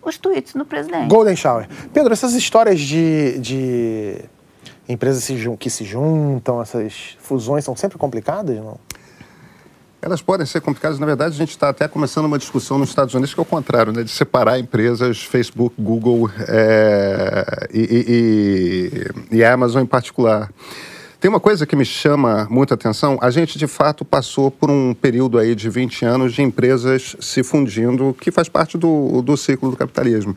[0.02, 1.10] os tweets do presidente.
[1.10, 1.68] Golden Shower.
[1.92, 4.16] Pedro, essas histórias de, de
[4.88, 5.28] empresas
[5.58, 8.78] que se juntam, essas fusões são sempre complicadas, não?
[10.02, 10.98] Elas podem ser complicadas.
[10.98, 13.46] Na verdade, a gente está até começando uma discussão nos Estados Unidos que é o
[13.46, 14.04] contrário, né?
[14.04, 18.92] de separar empresas, Facebook, Google é, e,
[19.32, 20.50] e, e, Amazon em particular.
[21.20, 23.18] Tem uma coisa que me chama muita atenção.
[23.22, 27.44] A gente, de fato, passou por um período aí de 20 anos de empresas se
[27.44, 30.36] fundindo, que faz parte do, do ciclo do capitalismo.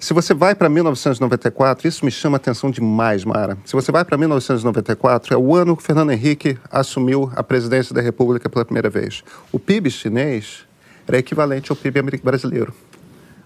[0.00, 3.58] Se você vai para 1994, isso me chama atenção demais, Mara.
[3.64, 8.00] Se você vai para 1994, é o ano que Fernando Henrique assumiu a presidência da
[8.00, 9.24] República pela primeira vez.
[9.50, 10.60] O PIB chinês
[11.06, 12.72] era equivalente ao PIB brasileiro.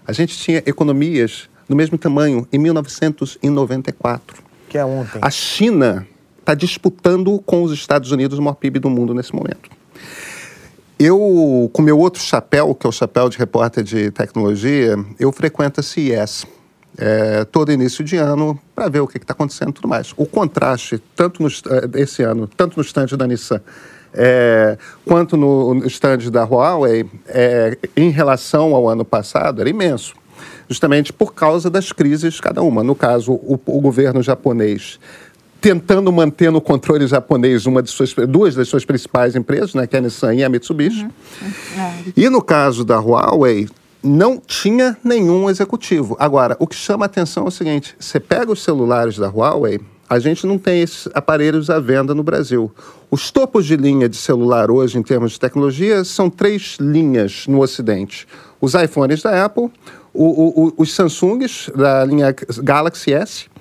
[0.05, 4.43] A gente tinha economias do mesmo tamanho em 1994.
[4.69, 5.19] Que é ontem.
[5.23, 6.05] A China
[6.39, 9.71] está disputando com os Estados Unidos o maior PIB do mundo nesse momento.
[10.99, 15.79] Eu, com meu outro chapéu, que é o chapéu de repórter de tecnologia, eu frequento
[15.79, 16.45] a CES.
[16.95, 20.13] É, todo início de ano para ver o que está acontecendo e tudo mais.
[20.15, 23.59] O contraste, tanto no, é, esse ano, tanto no stand da Nissan
[24.13, 30.15] é, quanto no stand da Huawei, é, em relação ao ano passado, era imenso.
[30.69, 32.83] Justamente por causa das crises cada uma.
[32.83, 34.99] No caso, o, o governo japonês
[35.63, 39.95] tentando manter no controle japonês uma de suas, duas das suas principais empresas, né, que
[39.95, 41.05] é a Nissan e a Mitsubishi.
[41.05, 41.81] Uhum.
[41.81, 41.93] É.
[42.17, 43.69] E no caso da Huawei,
[44.03, 46.17] não tinha nenhum executivo.
[46.19, 49.79] Agora, o que chama a atenção é o seguinte: você pega os celulares da Huawei,
[50.09, 52.69] a gente não tem esses aparelhos à venda no Brasil.
[53.09, 57.61] Os topos de linha de celular hoje, em termos de tecnologia, são três linhas no
[57.61, 58.27] Ocidente:
[58.59, 59.71] os iPhones da Apple,
[60.13, 63.52] o, o, os Samsungs da linha Galaxy S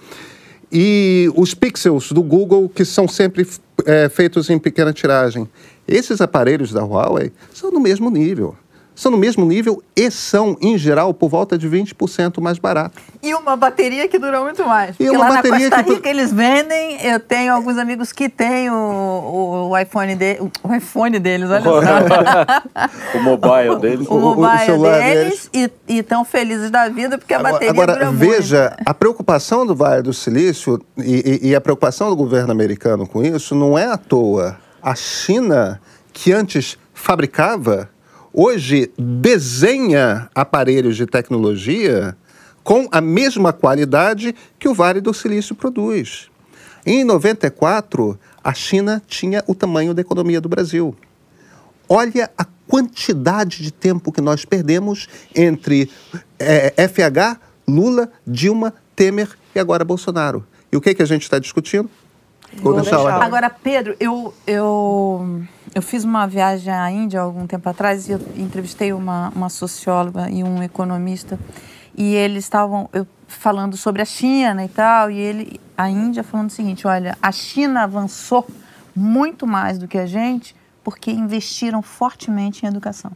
[0.73, 3.47] e os Pixels do Google, que são sempre
[3.85, 5.47] é, feitos em pequena tiragem.
[5.87, 8.57] Esses aparelhos da Huawei são do mesmo nível
[8.95, 13.01] são no mesmo nível e são, em geral, por volta de 20% mais barato.
[13.23, 14.95] E uma bateria que dura muito mais.
[14.99, 16.09] E uma lá bateria na Costa Rica que...
[16.09, 21.19] eles vendem, eu tenho alguns amigos que têm o, o, o iPhone, de, o iPhone
[21.19, 21.81] deles, olha só.
[23.19, 24.07] o mobile deles.
[24.09, 25.71] O, o mobile o deles, deles.
[25.89, 28.89] e estão felizes da vida porque a agora, bateria agora, dura veja, muito.
[28.91, 33.23] a preocupação do Vale do Silício e, e, e a preocupação do governo americano com
[33.23, 34.57] isso não é à toa.
[34.83, 35.81] A China,
[36.13, 37.89] que antes fabricava
[38.33, 42.17] hoje desenha aparelhos de tecnologia
[42.63, 46.31] com a mesma qualidade que o Vale do Silício produz.
[46.85, 50.97] Em 94, a China tinha o tamanho da economia do Brasil.
[51.89, 55.91] Olha a quantidade de tempo que nós perdemos entre
[56.39, 60.45] é, FH, Lula, Dilma, Temer e agora Bolsonaro.
[60.71, 61.91] E o que, que a gente está discutindo?
[62.57, 65.43] Vou deixar Agora, Pedro, eu, eu,
[65.75, 70.31] eu fiz uma viagem à Índia algum tempo atrás e eu entrevistei uma, uma socióloga
[70.31, 71.39] e um economista.
[71.97, 72.89] E eles estavam
[73.27, 77.33] falando sobre a China e tal, e ele, a Índia falando o seguinte, olha, a
[77.33, 78.47] China avançou
[78.95, 80.55] muito mais do que a gente
[80.85, 83.13] porque investiram fortemente em educação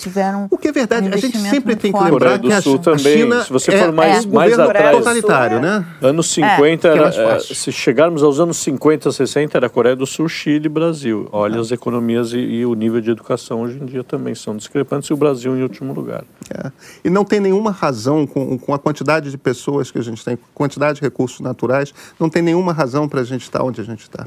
[0.00, 0.48] tiveram.
[0.50, 2.78] O que é verdade, um a gente sempre tem que lembrar que a, Sul a
[2.78, 5.84] também, China se você for é, mais, é, mais atrás, totalitário, né?
[6.00, 6.90] Anos 50, é.
[6.90, 11.28] era, se chegarmos aos anos 50, 60, era Coreia do Sul, Chile e Brasil.
[11.32, 11.60] Olha é.
[11.60, 15.12] as economias e, e, o nível de educação hoje em dia também são discrepantes e
[15.12, 16.24] o Brasil em último lugar.
[16.52, 16.70] É.
[17.04, 20.38] E não tem nenhuma razão, com, com a quantidade de pessoas que a gente tem,
[20.54, 24.02] quantidade de recursos naturais, não tem nenhuma razão para a gente estar onde a gente
[24.02, 24.26] está.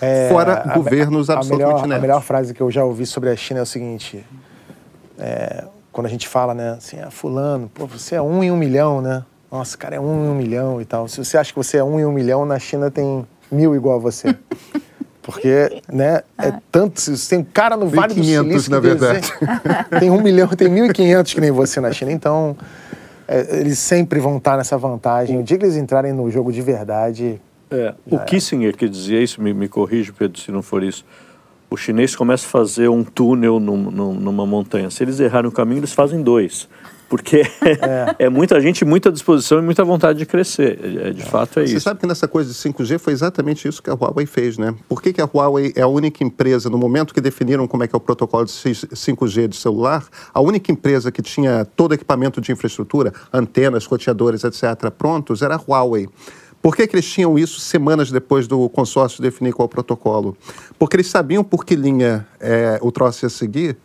[0.00, 3.06] É, Fora a, governos a, absolutamente a melhor, a melhor frase que eu já ouvi
[3.06, 4.24] sobre a China é o seguinte:
[5.18, 8.56] é, quando a gente fala, né, assim, ah, fulano, pô, você é um em um
[8.56, 9.24] milhão, né?
[9.50, 11.08] Nossa, cara, é um em um milhão e tal.
[11.08, 13.96] Se você acha que você é um em um milhão, na China tem mil igual
[13.96, 14.36] a você.
[15.22, 16.60] Porque, né, é ah.
[16.70, 18.70] tanto, tem um cara no Vale do Silício...
[18.70, 19.32] na verdade.
[19.98, 22.12] tem um milhão, tem mil e quinhentos que nem você na China.
[22.12, 22.56] Então,
[23.26, 25.40] é, eles sempre vão estar nessa vantagem.
[25.40, 27.40] O dia que eles entrarem no jogo de verdade...
[27.68, 31.04] É, o Kissinger que dizia isso, me, me corrige, Pedro, se não for isso
[31.70, 34.90] o chinês começa a fazer um túnel num, num, numa montanha.
[34.90, 36.68] Se eles errarem o caminho, eles fazem dois.
[37.08, 38.16] Porque é.
[38.26, 38.28] é.
[38.28, 40.78] muita gente, muita disposição e muita vontade de crescer.
[40.82, 41.74] É, de fato é Você isso.
[41.74, 44.74] Você sabe que nessa coisa de 5G foi exatamente isso que a Huawei fez, né?
[44.88, 47.88] Por que, que a Huawei é a única empresa, no momento que definiram como é
[47.88, 50.04] que é o protocolo de 5G de celular,
[50.34, 55.58] a única empresa que tinha todo equipamento de infraestrutura, antenas, roteadores, etc., prontos, era a
[55.58, 56.08] Huawei.
[56.66, 60.36] Por que, que eles tinham isso semanas depois do consórcio definir qual protocolo?
[60.76, 63.76] Porque eles sabiam por que linha é, o troço ia seguir.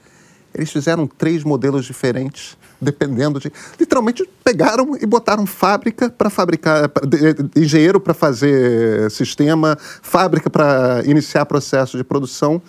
[0.52, 3.52] Eles fizeram três modelos diferentes, dependendo de.
[3.80, 6.90] Literalmente pegaram e botaram fábrica para fabricar,
[7.56, 12.60] engenheiro para fazer sistema, fábrica para iniciar processo de produção.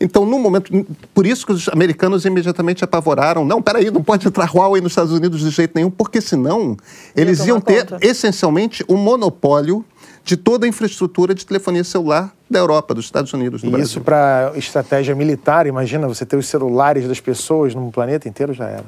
[0.00, 3.44] Então, no momento, por isso que os americanos imediatamente apavoraram.
[3.44, 6.76] Não, peraí, não pode entrar Huawei nos Estados Unidos de jeito nenhum, porque senão
[7.14, 8.06] eles iam ter conta.
[8.06, 9.84] essencialmente um monopólio
[10.22, 13.86] de toda a infraestrutura de telefonia celular da Europa, dos Estados Unidos, do e Brasil.
[13.86, 18.66] isso para estratégia militar, imagina você ter os celulares das pessoas no planeta inteiro já
[18.66, 18.84] era.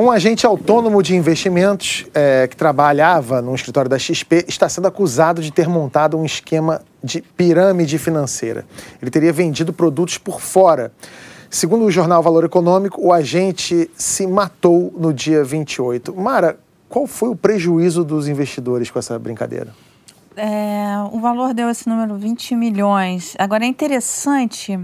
[0.00, 5.42] Um agente autônomo de investimentos é, que trabalhava no escritório da XP está sendo acusado
[5.42, 8.64] de ter montado um esquema de pirâmide financeira.
[9.02, 10.92] Ele teria vendido produtos por fora.
[11.50, 16.14] Segundo o jornal Valor Econômico, o agente se matou no dia 28.
[16.14, 19.74] Mara, qual foi o prejuízo dos investidores com essa brincadeira?
[20.36, 23.34] É, o valor deu esse número 20 milhões.
[23.36, 24.78] Agora é interessante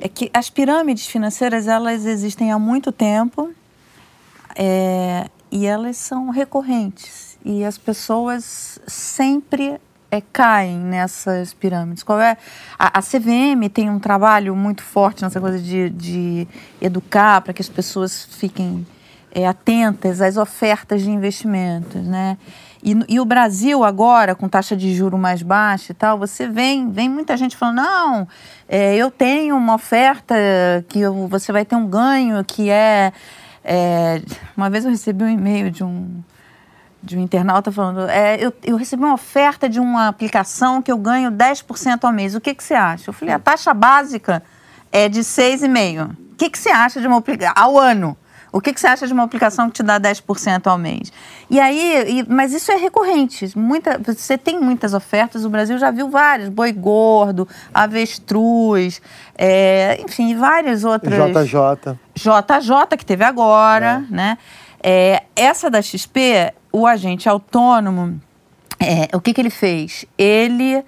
[0.00, 3.50] é que as pirâmides financeiras elas existem há muito tempo
[4.56, 7.38] é, e elas são recorrentes.
[7.44, 9.78] E as pessoas sempre
[10.10, 12.02] é, caem nessas pirâmides.
[12.02, 12.36] Qual é?
[12.78, 16.48] A, a, CVM tem um trabalho muito forte nessa coisa de, de
[16.80, 18.86] educar para que as pessoas fiquem
[19.30, 22.38] é, atentas às ofertas de investimentos, né?
[22.82, 26.90] E, e, o Brasil agora, com taxa de juro mais baixa e tal, você vem,
[26.90, 28.28] vem muita gente falando, não,
[28.68, 30.34] é, eu tenho uma oferta
[30.88, 33.12] que eu, você vai ter um ganho que é
[33.68, 34.22] é,
[34.56, 36.22] uma vez eu recebi um e-mail de um,
[37.02, 40.96] de um internauta falando: é, eu, eu recebi uma oferta de uma aplicação que eu
[40.96, 42.36] ganho 10% ao mês.
[42.36, 43.10] O que, que você acha?
[43.10, 44.40] Eu falei: a taxa básica
[44.92, 46.12] é de 6,5%.
[46.12, 48.16] O que, que você acha de uma aplicação ao ano?
[48.52, 51.12] O que, que você acha de uma aplicação que te dá 10% ao mês?
[51.50, 53.50] E aí, e, mas isso é recorrente.
[53.58, 59.02] Muita, você tem muitas ofertas, o Brasil já viu várias, boi gordo, avestruz,
[59.36, 61.34] é, enfim, várias outras.
[61.34, 61.98] JJ.
[62.16, 64.14] JJ, que teve agora, é.
[64.14, 64.38] né?
[64.82, 68.20] É, essa da XP, o agente autônomo,
[68.80, 70.04] é, o que, que ele fez?
[70.16, 70.82] Ele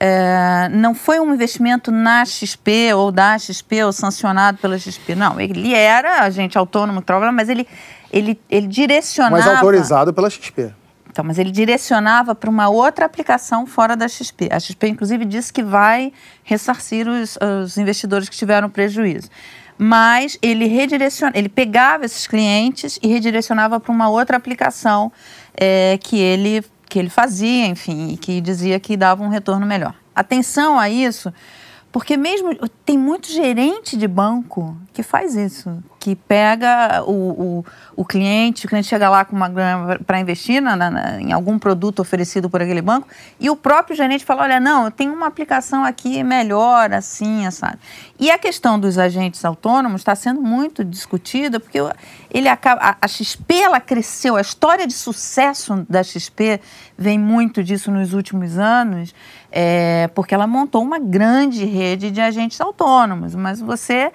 [0.00, 5.14] é, não foi um investimento na XP ou da XP ou sancionado pela XP.
[5.14, 7.02] Não, ele era agente autônomo,
[7.32, 7.66] mas ele,
[8.12, 9.36] ele, ele direcionava.
[9.36, 10.72] Mas autorizado pela XP.
[11.10, 14.48] Então, mas ele direcionava para uma outra aplicação fora da XP.
[14.52, 16.12] A XP, inclusive, disse que vai
[16.44, 19.28] ressarcir os, os investidores que tiveram prejuízo.
[19.78, 25.12] Mas ele redireciona, ele pegava esses clientes e redirecionava para uma outra aplicação
[25.54, 29.94] é, que ele que ele fazia, enfim, e que dizia que dava um retorno melhor.
[30.14, 31.32] Atenção a isso,
[31.92, 32.50] porque mesmo
[32.84, 38.68] tem muito gerente de banco que faz isso, que pega o, o, o cliente, o
[38.68, 42.62] cliente chega lá com uma grana para investir na, na, em algum produto oferecido por
[42.62, 43.06] aquele banco,
[43.38, 47.78] e o próprio gerente fala, olha, não, eu tenho uma aplicação aqui melhor, assim, sabe?
[48.18, 51.78] E a questão dos agentes autônomos está sendo muito discutida, porque
[52.30, 56.58] ele acaba, a, a XP ela cresceu, a história de sucesso da XP
[56.96, 59.14] vem muito disso nos últimos anos,
[59.52, 64.10] é, porque ela montou uma grande rede de agentes autônomos, mas você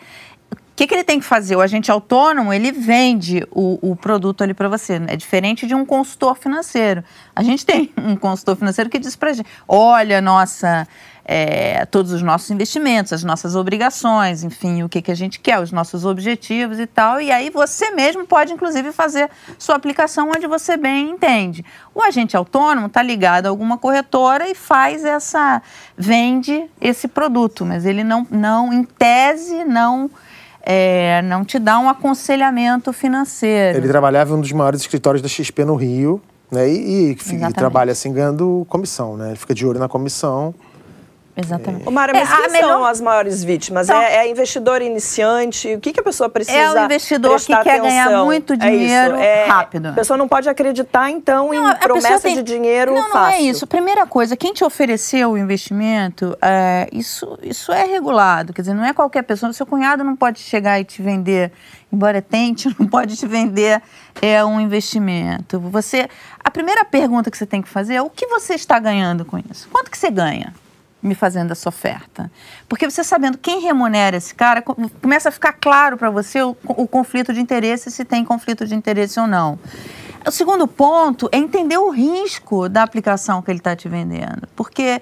[0.73, 1.55] o que, que, ele tem que fazer?
[1.55, 4.99] O agente autônomo, ele vende o, o produto ali para você.
[5.05, 7.03] É diferente de um consultor financeiro.
[7.35, 10.87] A gente tem um consultor financeiro que diz para gente, olha, nossa,
[11.23, 15.59] é, todos os nossos investimentos, as nossas obrigações, enfim, o que, que a gente quer,
[15.59, 17.21] os nossos objetivos e tal.
[17.21, 21.63] E aí você mesmo pode, inclusive, fazer sua aplicação onde você bem entende.
[21.93, 25.61] O agente autônomo está ligado a alguma corretora e faz essa,
[25.95, 30.09] vende esse produto, mas ele não, não em tese, não
[30.63, 33.77] é, não te dá um aconselhamento financeiro.
[33.77, 36.69] Ele trabalhava em um dos maiores escritórios da XP no Rio, né?
[36.69, 39.29] E, e, e trabalha assim ganhando comissão, né?
[39.29, 40.55] Ele fica de olho na comissão.
[41.35, 41.87] Exatamente.
[41.87, 41.91] É.
[41.91, 42.67] Mara, mas é, quem melhor...
[42.67, 43.89] são as maiores vítimas?
[43.89, 45.73] Então, é, é, investidor iniciante?
[45.73, 47.81] O que, que a pessoa precisa É o investidor que quer atenção?
[47.81, 49.87] ganhar muito é dinheiro é rápido.
[49.87, 52.35] A pessoa não pode acreditar, então, não, em promessa tem...
[52.35, 53.19] de dinheiro não, fácil.
[53.19, 53.65] Não, é isso.
[53.65, 58.53] Primeira coisa, quem te ofereceu o investimento, é, isso, isso é regulado.
[58.53, 59.49] Quer dizer, não é qualquer pessoa.
[59.49, 61.51] O seu cunhado não pode chegar e te vender,
[61.91, 63.81] embora tente, não pode te vender
[64.21, 65.59] é, um investimento.
[65.59, 66.07] Você,
[66.43, 69.39] a primeira pergunta que você tem que fazer é o que você está ganhando com
[69.49, 69.67] isso?
[69.71, 70.53] Quanto que você ganha?
[71.03, 72.31] Me fazendo essa oferta.
[72.67, 76.87] Porque você sabendo quem remunera esse cara, começa a ficar claro para você o, o,
[76.87, 79.59] conflito de interesse, se tem conflito de interesse ou não.
[80.25, 84.47] O segundo ponto é entender o risco da aplicação que ele está te vendendo.
[84.55, 85.01] Porque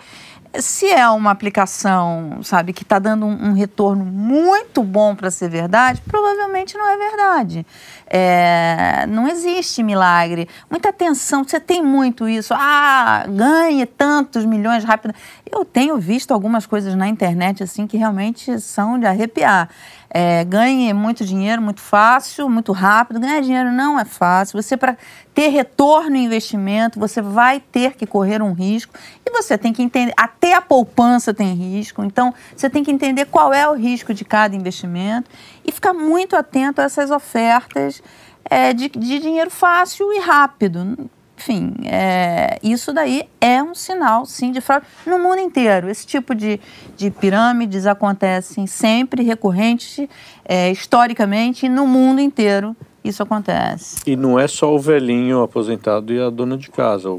[0.59, 5.49] se é uma aplicação, sabe, que está dando um, um, retorno muito bom para ser
[5.49, 7.65] verdade, provavelmente não é verdade.
[8.05, 10.49] É, não existe milagre.
[10.69, 12.53] Muita atenção, você tem muito isso.
[12.53, 15.13] Ah, ganhe tantos milhões rápido.
[15.49, 19.69] Eu tenho visto algumas coisas na internet assim que realmente são de arrepiar.
[20.13, 23.19] É, ganhe muito dinheiro muito fácil, muito rápido.
[23.19, 24.61] Ganhar dinheiro não é fácil.
[24.61, 24.97] Você, para
[25.33, 28.93] ter retorno em investimento, você vai ter que correr um risco
[29.25, 30.11] e você tem que entender.
[30.17, 34.25] Até a poupança tem risco, então você tem que entender qual é o risco de
[34.25, 35.29] cada investimento
[35.65, 38.03] e ficar muito atento a essas ofertas
[38.43, 41.09] é, de, de dinheiro fácil e rápido
[41.41, 45.89] enfim, é, isso daí é um sinal, sim, de fraude no mundo inteiro.
[45.89, 46.59] Esse tipo de,
[46.95, 50.07] de pirâmides acontecem sempre, recorrentes,
[50.45, 53.97] é, historicamente, no mundo inteiro isso acontece.
[54.05, 57.09] E não é só o velhinho aposentado e a dona de casa.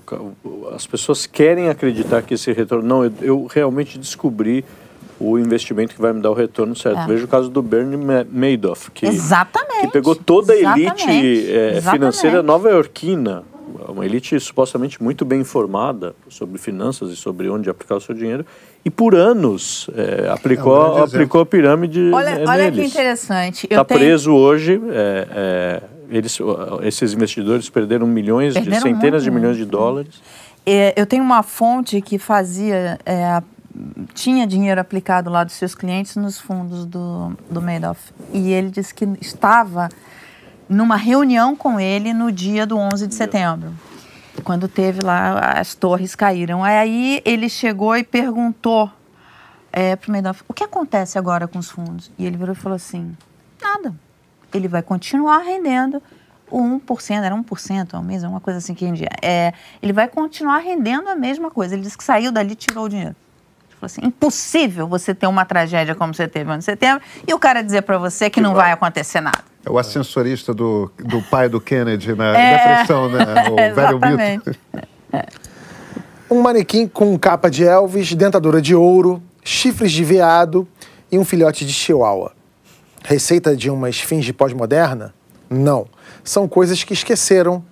[0.73, 2.87] As pessoas querem acreditar que esse retorno.
[2.87, 4.65] Não, eu, eu realmente descobri
[5.19, 7.01] o investimento que vai me dar o retorno certo.
[7.01, 7.07] É.
[7.09, 9.87] Veja o caso do Bernie Madoff, que, Exatamente.
[9.87, 13.43] que pegou toda a elite é, financeira nova-iorquina
[13.89, 18.45] uma elite supostamente muito bem informada sobre finanças e sobre onde aplicar o seu dinheiro,
[18.85, 22.49] e por anos é, aplicou, é um aplicou a pirâmide olha, neles.
[22.49, 23.65] Olha que interessante.
[23.65, 24.01] Está tenho...
[24.01, 26.39] preso hoje, é, é, eles,
[26.83, 30.21] esses investidores perderam milhões, perderam de, centenas muito, de milhões de dólares.
[30.67, 33.43] É, eu tenho uma fonte que fazia, é,
[34.15, 38.95] tinha dinheiro aplicado lá dos seus clientes nos fundos do, do Madoff, e ele disse
[38.95, 39.89] que estava
[40.73, 43.73] numa reunião com ele no dia do 11 de setembro,
[44.43, 46.65] quando teve lá, as torres caíram.
[46.65, 48.91] Aí ele chegou e perguntou
[49.73, 52.11] é, para o Madoff, o que acontece agora com os fundos?
[52.19, 53.17] E ele virou e falou assim,
[53.61, 53.95] nada.
[54.53, 56.03] Ele vai continuar rendendo
[56.51, 59.09] o 1%, era 1% ao mês, uma coisa assim que rendia.
[59.23, 61.75] É, ele vai continuar rendendo a mesma coisa.
[61.75, 63.17] Ele disse que saiu dali e tirou o dinheiro.
[63.69, 67.39] Ele falou assim, impossível você ter uma tragédia como você teve no setembro e o
[67.39, 69.52] cara dizer para você que, não vai acontecer nada.
[69.65, 72.57] É o ascensorista do, do pai do Kennedy na é.
[72.57, 73.25] depressão, né?
[73.51, 74.59] O velho mito.
[76.31, 80.67] Um manequim com capa de Elvis, dentadura de ouro, chifres de veado
[81.11, 82.33] e um filhote de chihuahua.
[83.05, 85.15] Receita de uma esfinge pós-moderna?
[85.51, 85.87] Não.
[86.25, 87.63] São coisas que esqueceram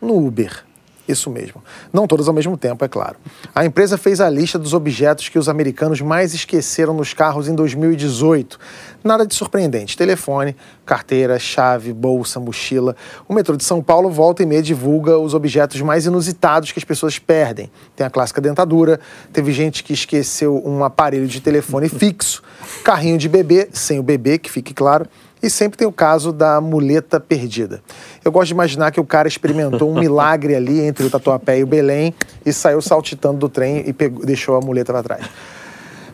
[0.00, 0.64] no Uber.
[1.06, 1.62] Isso mesmo.
[1.92, 3.16] Não todas ao mesmo tempo, é claro.
[3.54, 7.54] A empresa fez a lista dos objetos que os americanos mais esqueceram nos carros em
[7.54, 8.58] 2018.
[9.02, 9.98] Nada de surpreendente.
[9.98, 12.96] Telefone, carteira, chave, bolsa, mochila.
[13.28, 16.84] O metrô de São Paulo volta e meia divulga os objetos mais inusitados que as
[16.84, 17.70] pessoas perdem.
[17.94, 18.98] Tem a clássica dentadura,
[19.30, 22.42] teve gente que esqueceu um aparelho de telefone fixo,
[22.82, 25.06] carrinho de bebê, sem o bebê, que fique claro,
[25.44, 27.82] e sempre tem o caso da muleta perdida.
[28.24, 31.62] Eu gosto de imaginar que o cara experimentou um milagre ali entre o Tatuapé e
[31.62, 32.14] o Belém
[32.46, 35.26] e saiu saltitando do trem e pegou, deixou a muleta para trás.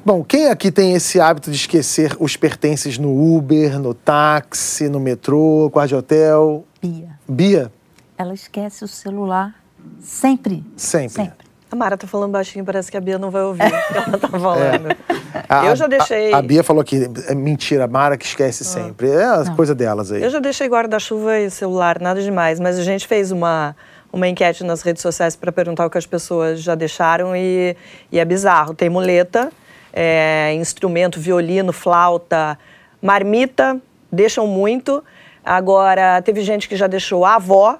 [0.05, 4.99] Bom, quem aqui tem esse hábito de esquecer os pertences no Uber, no táxi, no
[4.99, 6.65] metrô, quarto de hotel?
[6.83, 7.11] Bia.
[7.29, 7.73] Bia?
[8.19, 9.55] Ela esquece o celular
[10.01, 10.65] sempre.
[10.77, 11.25] Sempre.
[11.25, 11.50] Sempre.
[11.71, 14.19] A Mara tá falando baixinho, parece que a Bia não vai ouvir o que ela
[14.19, 14.89] tá falando.
[15.33, 15.43] É.
[15.49, 16.33] A, eu já deixei.
[16.33, 18.67] A, a, Bia falou que é mentira, a Mara que esquece ah.
[18.67, 19.11] sempre.
[19.11, 20.23] É a coisa delas aí.
[20.23, 23.77] Eu já deixei guarda-chuva e celular, nada demais, mas a gente fez uma,
[24.13, 27.77] uma enquete nas redes sociais para perguntar o que as pessoas já deixaram e,
[28.11, 28.75] e é bizarro.
[28.75, 29.53] Tem muleta,
[29.93, 32.59] é, instrumento, violino, flauta,
[33.01, 35.03] marmita, deixam muito.
[35.45, 37.79] Agora, teve gente que já deixou a avó,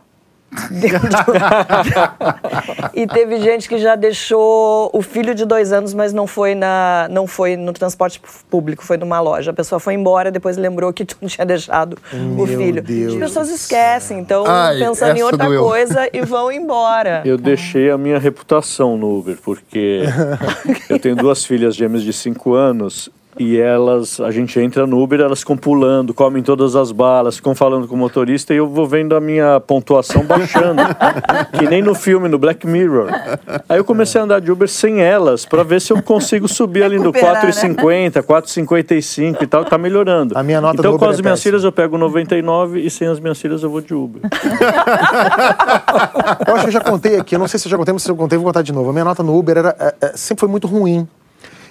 [2.93, 7.09] e teve gente que já deixou o filho de dois anos, mas não foi, na,
[7.11, 8.21] não foi no transporte
[8.51, 9.53] público, foi numa loja.
[9.53, 12.83] A pessoa foi embora, depois lembrou que não tinha deixado Meu o filho.
[12.83, 15.63] Deus As pessoas esquecem, então Ai, pensando em outra doeu.
[15.63, 17.23] coisa e vão embora.
[17.25, 20.03] Eu deixei a minha reputação no Uber, porque
[20.91, 23.09] eu tenho duas filhas gêmeas de cinco anos
[23.41, 27.55] e elas, a gente entra no Uber, elas ficam pulando, comem todas as balas, ficam
[27.55, 30.83] falando com o motorista e eu vou vendo a minha pontuação baixando,
[31.59, 33.09] que nem no filme, no Black Mirror.
[33.67, 36.83] Aí eu comecei a andar de Uber sem elas, para ver se eu consigo subir
[36.83, 38.23] ali no 4,50, né?
[38.23, 40.37] 4,55 e tal, tá melhorando.
[40.37, 43.19] A minha nota então com as é minhas filhas eu pego 99 e sem as
[43.19, 44.21] minhas filhas eu vou de Uber.
[46.47, 48.03] eu acho que eu já contei aqui, eu não sei se eu já contei, mas
[48.03, 48.91] se eu contei, vou contar de novo.
[48.91, 51.09] A minha nota no Uber era, é, é, sempre foi muito ruim.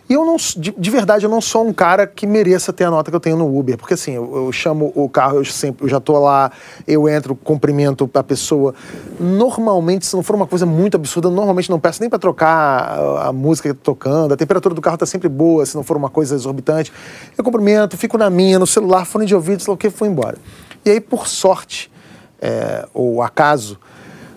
[0.10, 2.90] E eu não, de, de, verdade, eu não sou um cara que mereça ter a
[2.90, 3.78] nota que eu tenho no Uber.
[3.78, 6.52] Porque assim, eu, eu chamo o carro, eu sempre, eu já tô lá,
[6.88, 8.74] eu entro, cumprimento a pessoa.
[9.20, 13.28] Normalmente, se não for uma coisa muito absurda, normalmente não peço nem para trocar a,
[13.28, 15.96] a, música que tá tocando, a temperatura do carro tá sempre boa, se não for
[15.96, 16.92] uma coisa exorbitante.
[17.38, 20.10] Eu cumprimento, fico na minha, no celular, fone de ouvido, sei lá o que, fui
[20.10, 20.40] embora.
[20.84, 21.92] E aí, por sorte,
[22.42, 23.78] é, ou acaso,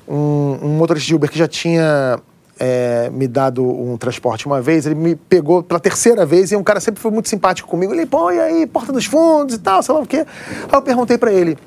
[0.07, 2.21] um, um motorista de Uber que já tinha
[2.59, 6.63] é, me dado um transporte uma vez, ele me pegou pela terceira vez e um
[6.63, 7.93] cara sempre foi muito simpático comigo.
[7.93, 10.27] Ele, pô, e aí, porta dos fundos e tal, sei lá o quê.
[10.65, 11.59] Aí eu perguntei para ele,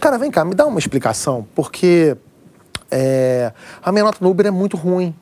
[0.00, 2.16] cara, vem cá, me dá uma explicação, porque
[2.90, 3.52] é,
[3.82, 5.14] a minha nota no Uber é muito ruim.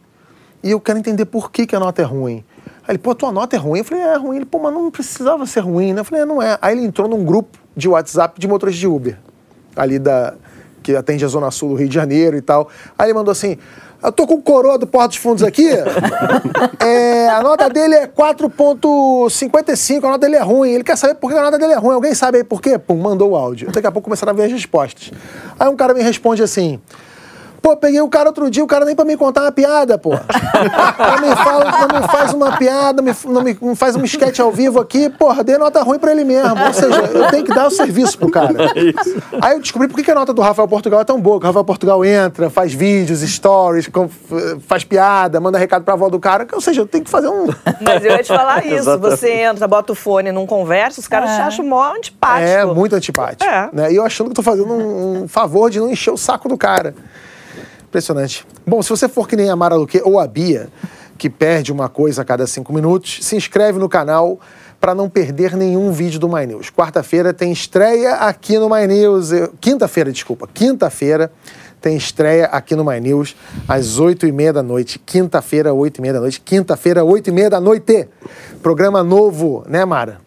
[0.63, 2.45] E eu quero entender por que, que a nota é ruim.
[2.87, 3.81] Aí ele, pô, tua nota é ruim?
[3.81, 4.37] Eu falei, é, é ruim.
[4.37, 6.01] Ele, pô, mas não precisava ser ruim, né?
[6.01, 6.59] Eu falei, é, não é.
[6.61, 9.19] Aí ele entrou num grupo de WhatsApp de motoristas de Uber,
[9.75, 10.35] ali da.
[10.83, 12.69] que atende a Zona Sul do Rio de Janeiro e tal.
[12.99, 13.57] Aí ele mandou assim:
[14.03, 15.69] eu tô com o coroa do Porto dos Fundos aqui.
[16.81, 20.05] é, a nota dele é 4,55.
[20.05, 20.71] A nota dele é ruim.
[20.71, 21.95] Ele quer saber por que a nota dele é ruim.
[21.95, 22.79] Alguém sabe aí por quê?
[22.79, 23.71] Pum, mandou o áudio.
[23.71, 25.13] Daqui a pouco começaram a ver as respostas.
[25.59, 26.81] Aí um cara me responde assim:
[27.63, 30.11] Pô, peguei o cara outro dia, o cara nem pra me contar uma piada, pô.
[30.11, 34.03] não me, fala, não me faz uma piada, não me, não me não faz um
[34.05, 36.61] sketch ao vivo aqui, porra, dei nota ruim pra ele mesmo.
[36.61, 38.53] Ou seja, eu tenho que dar o serviço pro cara.
[38.65, 41.39] É Aí eu descobri por que a nota do Rafael Portugal é tão boa.
[41.39, 43.89] Que o Rafael Portugal entra, faz vídeos, stories,
[44.67, 46.47] faz piada, manda recado pra avó do cara.
[46.53, 47.47] Ou seja, eu tenho que fazer um.
[47.81, 48.99] Mas eu ia te falar isso.
[48.99, 51.37] Você entra, bota o fone, não conversa, os caras é.
[51.37, 52.49] te acham mó antipático.
[52.49, 53.49] É, muito antipático.
[53.49, 53.71] É.
[53.73, 53.93] Né?
[53.93, 56.59] E eu achando que tô fazendo um, um favor de não encher o saco do
[56.59, 56.95] cara.
[57.93, 58.47] Impressionante.
[58.67, 60.71] Bom, se você for que nem a Mara Luque ou a Bia,
[61.19, 64.41] que perde uma coisa a cada cinco minutos, se inscreve no canal
[64.81, 66.71] para não perder nenhum vídeo do My News.
[66.71, 69.29] Quarta-feira tem estreia aqui no My News.
[69.61, 70.49] Quinta-feira, desculpa.
[70.55, 71.31] Quinta-feira
[71.83, 73.37] tem estreia aqui no My News
[73.69, 74.99] às oito e meia da noite.
[74.99, 76.41] Quinta-feira, oito e meia da noite.
[76.41, 78.09] Quinta-feira, oito e meia da noite.
[78.63, 80.22] Programa novo, né, Mara?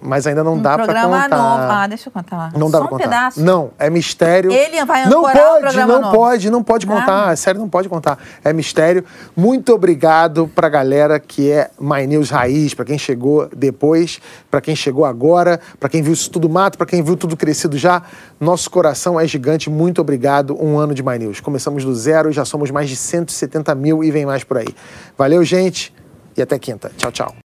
[0.00, 1.02] Mas ainda não um dá para contar.
[1.02, 1.72] Programa novo.
[1.72, 2.52] Ah, deixa eu contar lá.
[2.56, 3.04] Não dá para contar.
[3.04, 3.40] pedaço.
[3.42, 4.50] Não, é mistério.
[4.50, 6.16] Ele vai não pode, o programa não novo.
[6.16, 7.28] pode, não pode contar.
[7.28, 7.32] Ah.
[7.32, 8.18] É sério, não pode contar.
[8.42, 9.04] É mistério.
[9.36, 14.20] Muito obrigado para a galera que é My News Raiz, para quem chegou depois,
[14.50, 17.76] para quem chegou agora, para quem viu isso tudo mato, para quem viu tudo crescido
[17.76, 18.02] já.
[18.38, 19.68] Nosso coração é gigante.
[19.68, 20.56] Muito obrigado.
[20.62, 21.40] Um ano de My News.
[21.40, 24.68] Começamos do zero e já somos mais de 170 mil e vem mais por aí.
[25.16, 25.94] Valeu, gente.
[26.36, 26.90] E até quinta.
[26.96, 27.34] Tchau, tchau.